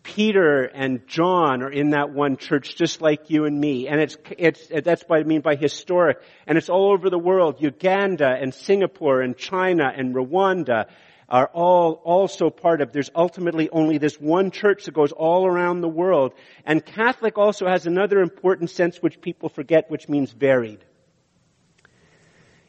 [0.03, 3.87] Peter and John are in that one church just like you and me.
[3.87, 6.21] And it's, it's, that's what I mean by historic.
[6.45, 7.61] And it's all over the world.
[7.61, 10.87] Uganda and Singapore and China and Rwanda
[11.29, 15.81] are all also part of, there's ultimately only this one church that goes all around
[15.81, 16.33] the world.
[16.65, 20.83] And Catholic also has another important sense which people forget, which means varied.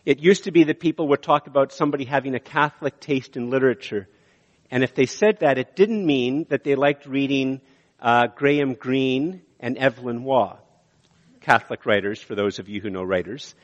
[0.06, 3.50] It used to be that people would talk about somebody having a Catholic taste in
[3.50, 4.08] literature.
[4.70, 7.60] And if they said that, it didn't mean that they liked reading
[8.00, 10.58] uh, Graham Greene and Evelyn Waugh,
[11.40, 13.54] Catholic writers, for those of you who know writers.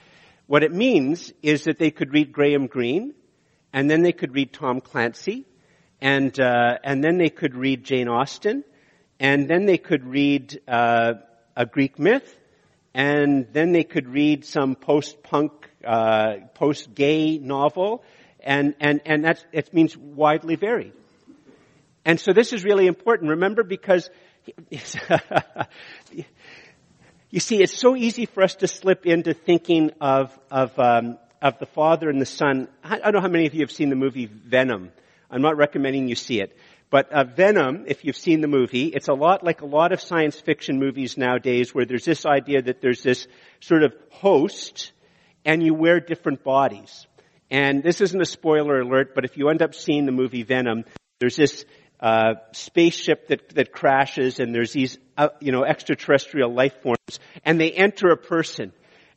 [0.46, 3.14] What it means is that they could read Graham Greene,
[3.72, 5.46] and then they could read Tom Clancy,
[6.00, 8.64] and uh, and then they could read Jane Austen,
[9.18, 11.14] and then they could read uh,
[11.56, 12.36] a Greek myth,
[12.94, 15.52] and then they could read some post-punk,
[15.84, 18.02] uh, post-gay novel,
[18.42, 20.92] and, and, and that's, it means widely varied.
[22.04, 23.30] And so this is really important.
[23.30, 24.10] Remember because,
[27.30, 31.58] you see, it's so easy for us to slip into thinking of, of, um, of
[31.58, 32.68] the Father and the Son.
[32.82, 34.90] I don't know how many of you have seen the movie Venom.
[35.30, 36.56] I'm not recommending you see it.
[36.90, 40.00] But uh, Venom, if you've seen the movie, it's a lot like a lot of
[40.00, 43.28] science fiction movies nowadays where there's this idea that there's this
[43.60, 44.90] sort of host
[45.44, 47.06] and you wear different bodies.
[47.50, 50.84] And this isn't a spoiler alert, but if you end up seeing the movie Venom,
[51.18, 51.64] there's this
[51.98, 57.60] uh, spaceship that that crashes, and there's these uh, you know extraterrestrial life forms, and
[57.60, 58.72] they enter a person.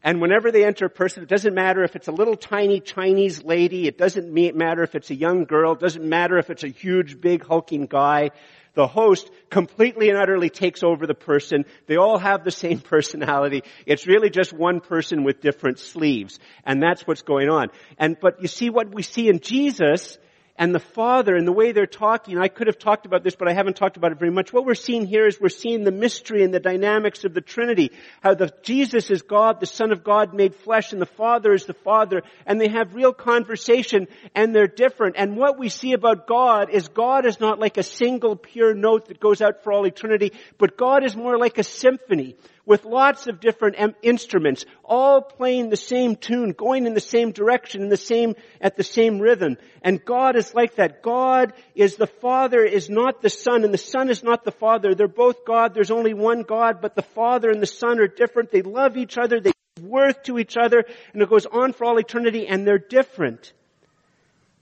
[0.06, 3.42] And whenever they enter a person, it doesn't matter if it's a little tiny Chinese
[3.42, 6.68] lady, it doesn't matter if it's a young girl, it doesn't matter if it's a
[6.68, 8.32] huge, big, hulking guy
[8.74, 11.66] the host completely and utterly takes over the person.
[11.88, 13.64] They all have the same personality.
[13.86, 16.40] It's really just one person with different sleeves.
[16.66, 17.70] And that's what's going on.
[17.98, 20.18] And, but you see what we see in Jesus
[20.56, 22.38] and the Father and the way they're talking.
[22.38, 24.54] I could have talked about this, but I haven't talked about it very much.
[24.54, 27.92] What we're seeing here is we're seeing the mystery and the dynamics of the Trinity.
[28.22, 31.66] How the Jesus is God, the Son of God made flesh, and the Father is
[31.66, 35.16] the Father, and they have real conversation, and they're different.
[35.18, 39.08] And what we see about God is God is not like a single pure note
[39.08, 42.36] that goes out for all eternity, but God is more like a symphony
[42.66, 47.82] with lots of different instruments, all playing the same tune, going in the same direction,
[47.82, 49.58] in the same, at the same rhythm.
[49.82, 51.04] And God is like that.
[51.04, 54.96] God is the Father, is not the Son, and the Son is not the Father.
[54.96, 55.74] They're both God.
[55.74, 58.52] There's only one God, but the Father and the Son are different.
[58.52, 59.42] They love each other.
[59.42, 62.78] They give worth to each other, and it goes on for all eternity, and they're
[62.78, 63.52] different.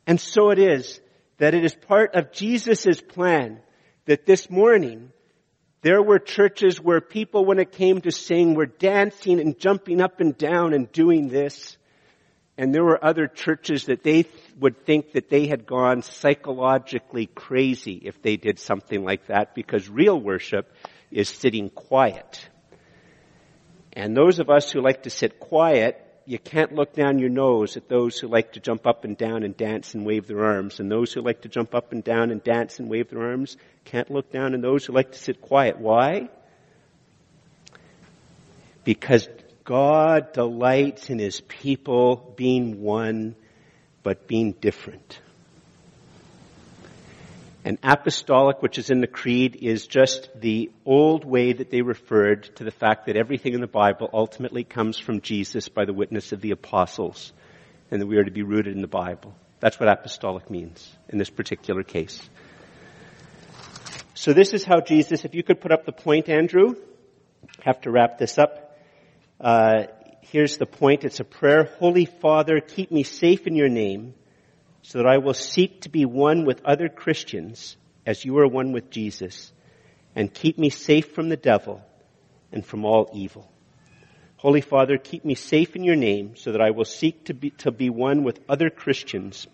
[0.08, 1.00] And so it is
[1.38, 3.60] that it is part of Jesus' plan
[4.06, 5.12] that this morning
[5.82, 10.20] there were churches where people, when it came to sing, were dancing and jumping up
[10.20, 11.78] and down and doing this.
[12.58, 14.26] And there were other churches that they
[14.60, 19.90] would think that they had gone psychologically crazy if they did something like that because
[19.90, 20.72] real worship
[21.10, 22.48] is sitting quiet.
[23.94, 27.78] And those of us who like to sit quiet you can't look down your nose
[27.78, 30.80] at those who like to jump up and down and dance and wave their arms.
[30.80, 33.58] And those who like to jump up and down and dance and wave their arms
[33.86, 35.80] can't look down on those who like to sit quiet.
[35.80, 36.30] Why?
[38.84, 39.28] Because
[39.64, 43.36] God delights in His people being one,
[44.04, 45.20] but being different.
[47.64, 52.56] And apostolic, which is in the creed, is just the old way that they referred
[52.56, 56.32] to the fact that everything in the Bible ultimately comes from Jesus by the witness
[56.32, 57.34] of the apostles,
[57.92, 59.36] and that we are to be rooted in the Bible.
[59.60, 62.28] That's what apostolic means in this particular case.
[64.16, 66.76] So this is how Jesus, if you could put up the point, Andrew,
[67.64, 68.76] have to wrap this up.
[69.40, 69.84] Uh,
[70.22, 71.04] here's the point.
[71.04, 71.66] It's a prayer.
[71.78, 74.16] Holy Father, keep me safe in your name
[74.84, 78.72] so that I will seek to be one with other Christians as you are one
[78.72, 79.52] with Jesus
[80.16, 81.82] and keep me safe from the devil
[82.52, 83.50] and from all evil.
[84.38, 87.52] Holy Father, keep me safe in your name so that I will seek to be,
[87.60, 89.48] to be one with other Christians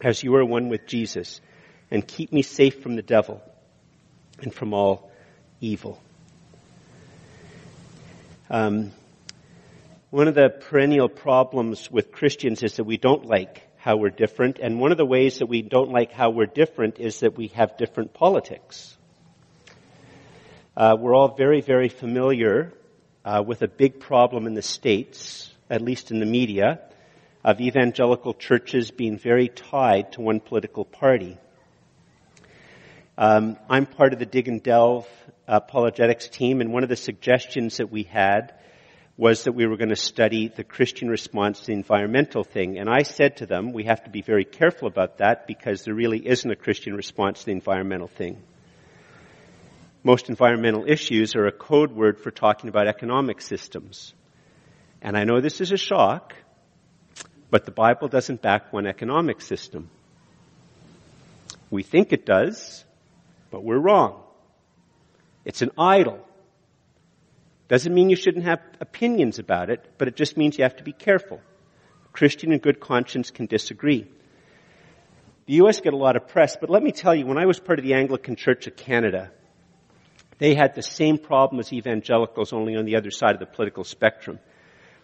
[0.00, 1.40] as you are one with Jesus
[1.90, 3.40] and keep me safe from the devil
[4.42, 5.10] and from all
[5.60, 6.02] evil.
[8.50, 8.92] Um,
[10.10, 14.58] one of the perennial problems with Christians is that we don't like how we're different.
[14.58, 17.48] And one of the ways that we don't like how we're different is that we
[17.48, 18.96] have different politics.
[20.76, 22.72] Uh, we're all very, very familiar
[23.24, 26.80] uh, with a big problem in the States, at least in the media,
[27.44, 31.38] of evangelical churches being very tied to one political party.
[33.16, 35.06] Um, I'm part of the Dig and Delve
[35.46, 38.54] apologetics team, and one of the suggestions that we had
[39.18, 42.78] was that we were going to study the Christian response to the environmental thing.
[42.78, 45.92] And I said to them, we have to be very careful about that because there
[45.92, 48.40] really isn't a Christian response to the environmental thing.
[50.04, 54.14] Most environmental issues are a code word for talking about economic systems.
[55.02, 56.32] And I know this is a shock,
[57.50, 59.90] but the Bible doesn't back one economic system.
[61.70, 62.84] We think it does,
[63.50, 64.22] but we're wrong.
[65.44, 66.24] It's an idol.
[67.68, 70.84] Doesn't mean you shouldn't have opinions about it, but it just means you have to
[70.84, 71.40] be careful.
[72.12, 74.06] Christian and good conscience can disagree.
[75.46, 75.80] The U.S.
[75.80, 77.84] get a lot of press, but let me tell you, when I was part of
[77.84, 79.30] the Anglican Church of Canada,
[80.38, 83.84] they had the same problem as evangelicals, only on the other side of the political
[83.84, 84.38] spectrum.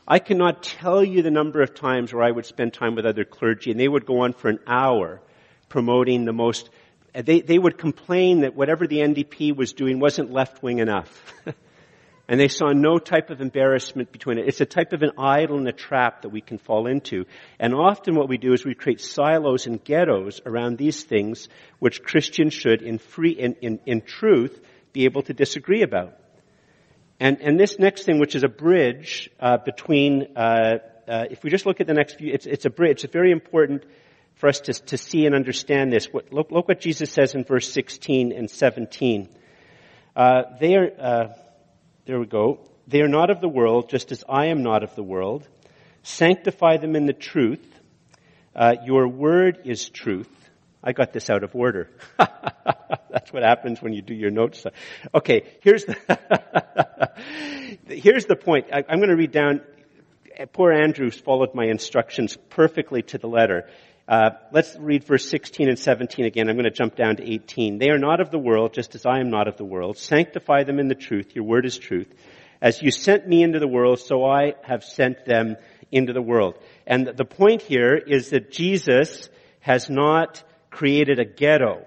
[0.06, 3.24] I cannot tell you the number of times where I would spend time with other
[3.24, 5.20] clergy and they would go on for an hour
[5.68, 6.68] promoting the most,
[7.14, 11.32] they, they would complain that whatever the NDP was doing wasn't left wing enough.
[12.26, 14.48] And they saw no type of embarrassment between it.
[14.48, 17.26] It's a type of an idol and a trap that we can fall into.
[17.58, 21.48] And often what we do is we create silos and ghettos around these things
[21.80, 24.58] which Christians should in free, in, in, in truth,
[24.94, 26.14] be able to disagree about.
[27.20, 31.50] And, and this next thing, which is a bridge uh, between, uh, uh, if we
[31.50, 33.04] just look at the next few, it's, it's a bridge.
[33.04, 33.84] It's very important
[34.36, 36.06] for us to, to see and understand this.
[36.06, 39.28] What, look, look, what Jesus says in verse 16 and 17.
[40.16, 41.28] Uh, they are, uh,
[42.07, 42.59] there we go.
[42.86, 45.48] They are not of the world, just as I am not of the world.
[46.02, 47.64] Sanctify them in the truth.
[48.55, 50.28] Uh, your word is truth.
[50.82, 51.88] I got this out of order.
[52.18, 54.66] That's what happens when you do your notes.
[55.14, 57.11] Okay, here's the,
[57.88, 58.66] here's the point.
[58.70, 59.62] I, I'm going to read down.
[60.52, 63.70] Poor Andrews followed my instructions perfectly to the letter.
[64.07, 66.50] Uh, let's read verse 16 and 17 again.
[66.50, 67.78] I'm going to jump down to 18.
[67.78, 69.96] They are not of the world, just as I am not of the world.
[69.96, 71.34] Sanctify them in the truth.
[71.34, 72.12] Your word is truth.
[72.61, 75.57] As you sent me into the world, so I have sent them
[75.90, 76.59] into the world.
[76.86, 79.30] And the point here is that Jesus
[79.61, 81.86] has not created a ghetto.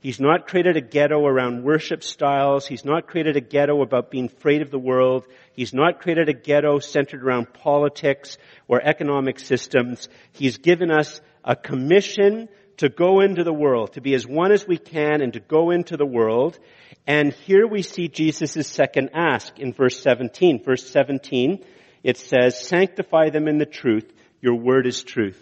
[0.00, 2.66] He's not created a ghetto around worship styles.
[2.66, 5.26] He's not created a ghetto about being afraid of the world.
[5.52, 10.08] He's not created a ghetto centered around politics or economic systems.
[10.32, 12.48] He's given us a commission
[12.78, 15.70] to go into the world, to be as one as we can and to go
[15.70, 16.58] into the world.
[17.06, 20.64] And here we see Jesus' second ask in verse 17.
[20.64, 21.62] Verse 17,
[22.02, 24.10] it says, sanctify them in the truth.
[24.40, 25.38] Your word is truth.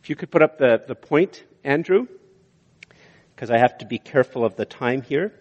[0.00, 2.06] If you could put up the, the point, Andrew,
[3.38, 5.32] because I have to be careful of the time here.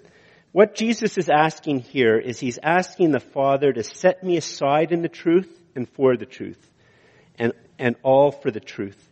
[0.52, 5.02] What Jesus is asking here is he's asking the Father to set me aside in
[5.02, 6.64] the truth and for the truth
[7.40, 9.04] and, and all for the truth.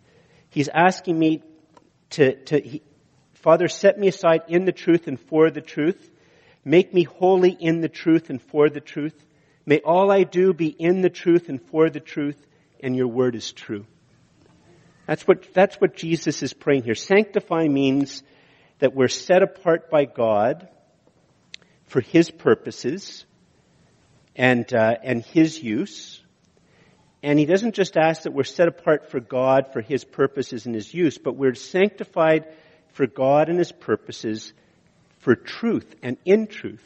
[0.51, 1.41] He's asking me
[2.11, 2.83] to, to he,
[3.33, 6.11] Father, set me aside in the truth and for the truth.
[6.63, 9.19] Make me holy in the truth and for the truth.
[9.65, 12.37] May all I do be in the truth and for the truth,
[12.81, 13.87] and your word is true.
[15.07, 16.93] That's what, that's what Jesus is praying here.
[16.93, 18.21] Sanctify means
[18.79, 20.67] that we're set apart by God
[21.85, 23.25] for His purposes
[24.35, 26.21] and, uh, and His use.
[27.23, 30.75] And He doesn't just ask that we're set apart for God for His purposes and
[30.75, 32.47] His use, but we're sanctified
[32.93, 34.53] for God and His purposes
[35.19, 36.83] for truth and in truth.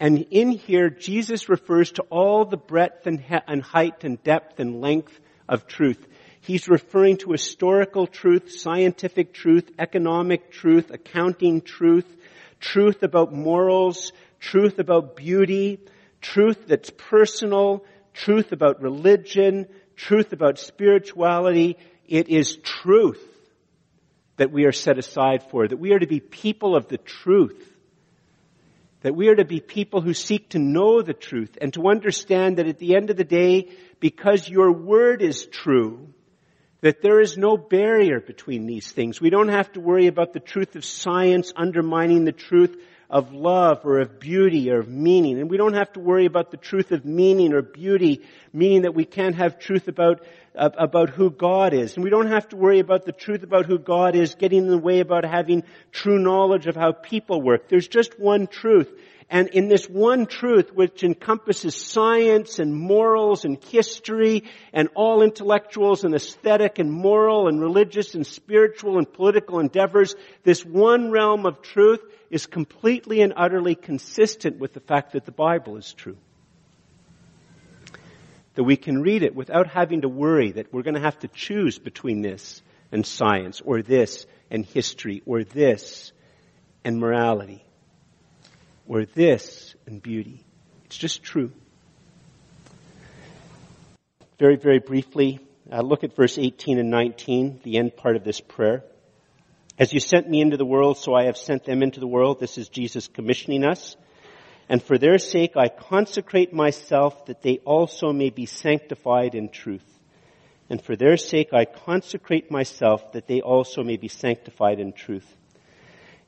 [0.00, 4.60] And in here, Jesus refers to all the breadth and, he- and height and depth
[4.60, 5.18] and length
[5.48, 6.06] of truth.
[6.44, 12.04] He's referring to historical truth, scientific truth, economic truth, accounting truth,
[12.60, 15.80] truth about morals, truth about beauty,
[16.20, 17.82] truth that's personal,
[18.12, 19.66] truth about religion,
[19.96, 21.78] truth about spirituality.
[22.06, 23.26] It is truth
[24.36, 27.70] that we are set aside for, that we are to be people of the truth
[29.00, 32.56] that we are to be people who seek to know the truth and to understand
[32.56, 33.68] that at the end of the day,
[34.00, 36.08] because your word is true,
[36.84, 39.18] that there is no barrier between these things.
[39.18, 42.76] We don't have to worry about the truth of science undermining the truth
[43.08, 45.40] of love or of beauty or of meaning.
[45.40, 48.22] And we don't have to worry about the truth of meaning or beauty,
[48.52, 51.94] meaning that we can't have truth about, about who God is.
[51.94, 54.68] And we don't have to worry about the truth about who God is getting in
[54.68, 57.68] the way about having true knowledge of how people work.
[57.68, 58.92] There's just one truth.
[59.30, 66.04] And in this one truth, which encompasses science and morals and history and all intellectuals
[66.04, 71.62] and aesthetic and moral and religious and spiritual and political endeavors, this one realm of
[71.62, 72.00] truth
[72.30, 76.18] is completely and utterly consistent with the fact that the Bible is true.
[78.54, 81.28] That we can read it without having to worry that we're going to have to
[81.28, 86.12] choose between this and science or this and history or this
[86.84, 87.64] and morality
[88.86, 90.44] or this and beauty.
[90.86, 91.50] It's just true.
[94.38, 95.40] Very, very briefly,
[95.70, 98.84] uh, look at verse 18 and 19, the end part of this prayer.
[99.78, 102.38] As you sent me into the world, so I have sent them into the world.
[102.38, 103.96] This is Jesus commissioning us.
[104.68, 109.84] And for their sake I consecrate myself that they also may be sanctified in truth.
[110.70, 115.26] And for their sake I consecrate myself that they also may be sanctified in truth.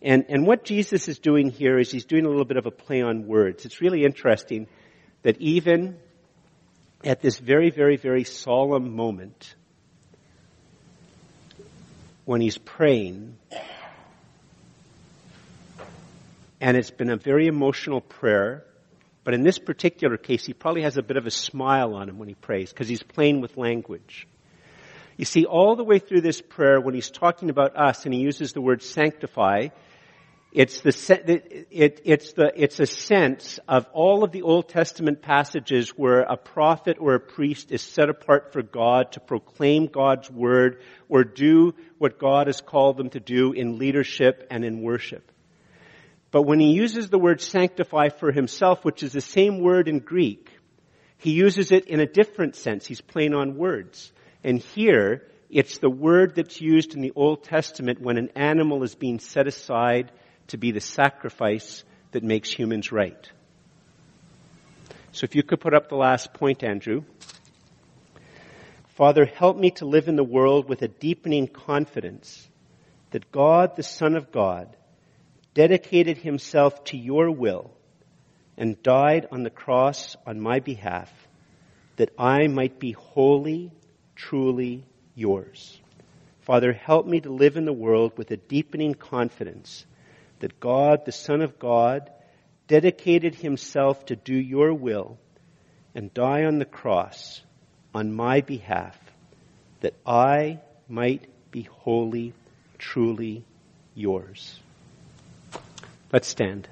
[0.02, 2.70] And, and what Jesus is doing here is he's doing a little bit of a
[2.70, 3.64] play on words.
[3.64, 4.66] It's really interesting
[5.22, 5.96] that even
[7.02, 9.54] at this very, very, very solemn moment,
[12.24, 13.36] when he's praying,
[16.60, 18.64] and it's been a very emotional prayer,
[19.24, 22.18] but in this particular case, he probably has a bit of a smile on him
[22.18, 24.26] when he prays, because he's playing with language.
[25.16, 28.20] You see, all the way through this prayer, when he's talking about us and he
[28.20, 29.68] uses the word sanctify,
[30.52, 35.90] it's the, it, it's the, it's a sense of all of the Old Testament passages
[35.90, 40.80] where a prophet or a priest is set apart for God to proclaim God's word
[41.08, 45.30] or do what God has called them to do in leadership and in worship.
[46.36, 50.00] But when he uses the word sanctify for himself, which is the same word in
[50.00, 50.50] Greek,
[51.16, 52.86] he uses it in a different sense.
[52.86, 54.12] He's playing on words.
[54.44, 58.94] And here, it's the word that's used in the Old Testament when an animal is
[58.94, 60.12] being set aside
[60.48, 63.30] to be the sacrifice that makes humans right.
[65.12, 67.04] So if you could put up the last point, Andrew.
[68.88, 72.46] Father, help me to live in the world with a deepening confidence
[73.12, 74.76] that God, the Son of God,
[75.56, 77.70] dedicated himself to your will
[78.58, 81.10] and died on the cross on my behalf
[81.96, 83.72] that I might be wholly,
[84.14, 84.84] truly
[85.14, 85.80] yours.
[86.42, 89.86] Father, help me to live in the world with a deepening confidence
[90.40, 92.10] that God, the Son of God,
[92.68, 95.16] dedicated himself to do your will
[95.94, 97.40] and die on the cross
[97.94, 98.98] on my behalf,
[99.80, 102.34] that I might be wholly,
[102.76, 103.42] truly
[103.94, 104.60] yours.
[106.12, 106.68] Let's stand.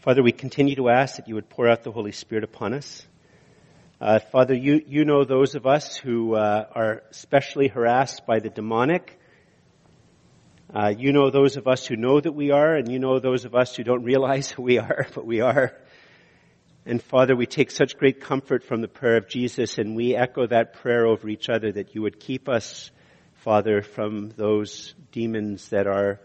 [0.00, 3.06] Father, we continue to ask that you would pour out the Holy Spirit upon us.
[4.00, 8.48] Uh, Father, you, you know those of us who uh, are especially harassed by the
[8.48, 9.19] demonic,
[10.72, 13.44] uh, you know those of us who know that we are, and you know those
[13.44, 15.76] of us who don't realize who we are, but we are.
[16.86, 20.46] And Father, we take such great comfort from the prayer of Jesus, and we echo
[20.46, 22.92] that prayer over each other that you would keep us,
[23.34, 26.20] Father, from those demons that are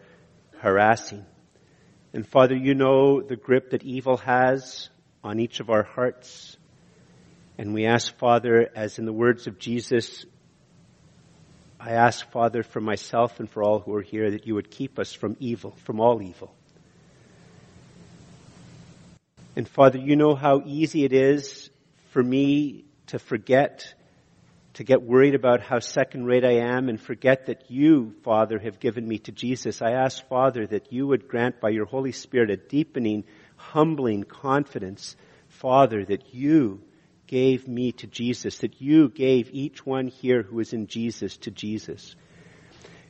[0.60, 1.26] harassing.
[2.14, 4.90] And Father, you know the grip that evil has
[5.24, 6.56] on each of our hearts.
[7.58, 10.24] And we ask, Father, as in the words of Jesus,
[11.86, 14.98] I ask, Father, for myself and for all who are here, that you would keep
[14.98, 16.52] us from evil, from all evil.
[19.56, 21.70] And Father, you know how easy it is
[22.10, 23.94] for me to forget
[24.74, 28.80] to get worried about how second rate I am and forget that you, Father, have
[28.80, 29.82] given me to Jesus.
[29.82, 33.26] I ask, Father, that you would grant by your Holy Spirit a deepening,
[33.58, 35.16] humbling confidence,
[35.48, 36.82] Father, that you
[37.28, 41.52] gave me to Jesus, that you gave each one here who is in Jesus to
[41.52, 42.16] Jesus.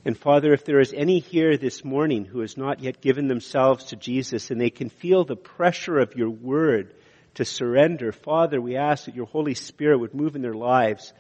[0.05, 3.85] And Father, if there is any here this morning who has not yet given themselves
[3.85, 6.93] to Jesus and they can feel the pressure of your word
[7.33, 11.11] to surrender, Father, we ask that your Holy Spirit would move in their lives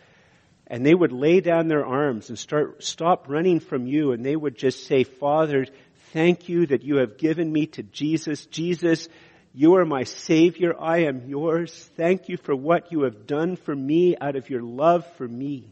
[0.67, 4.35] and they would lay down their arms and start, stop running from you and they
[4.35, 5.65] would just say, Father,
[6.13, 8.45] thank you that you have given me to Jesus.
[8.45, 9.09] Jesus,
[9.55, 10.75] you are my Savior.
[10.77, 11.73] I am yours.
[11.95, 15.71] Thank you for what you have done for me out of your love for me.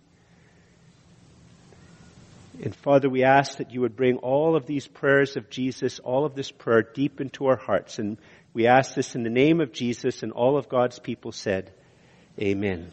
[2.64, 6.24] And Father, we ask that you would bring all of these prayers of Jesus, all
[6.24, 8.00] of this prayer deep into our hearts.
[8.00, 8.18] And
[8.54, 11.74] we ask this in the name of Jesus and all of God's people said,
[12.40, 12.90] Amen.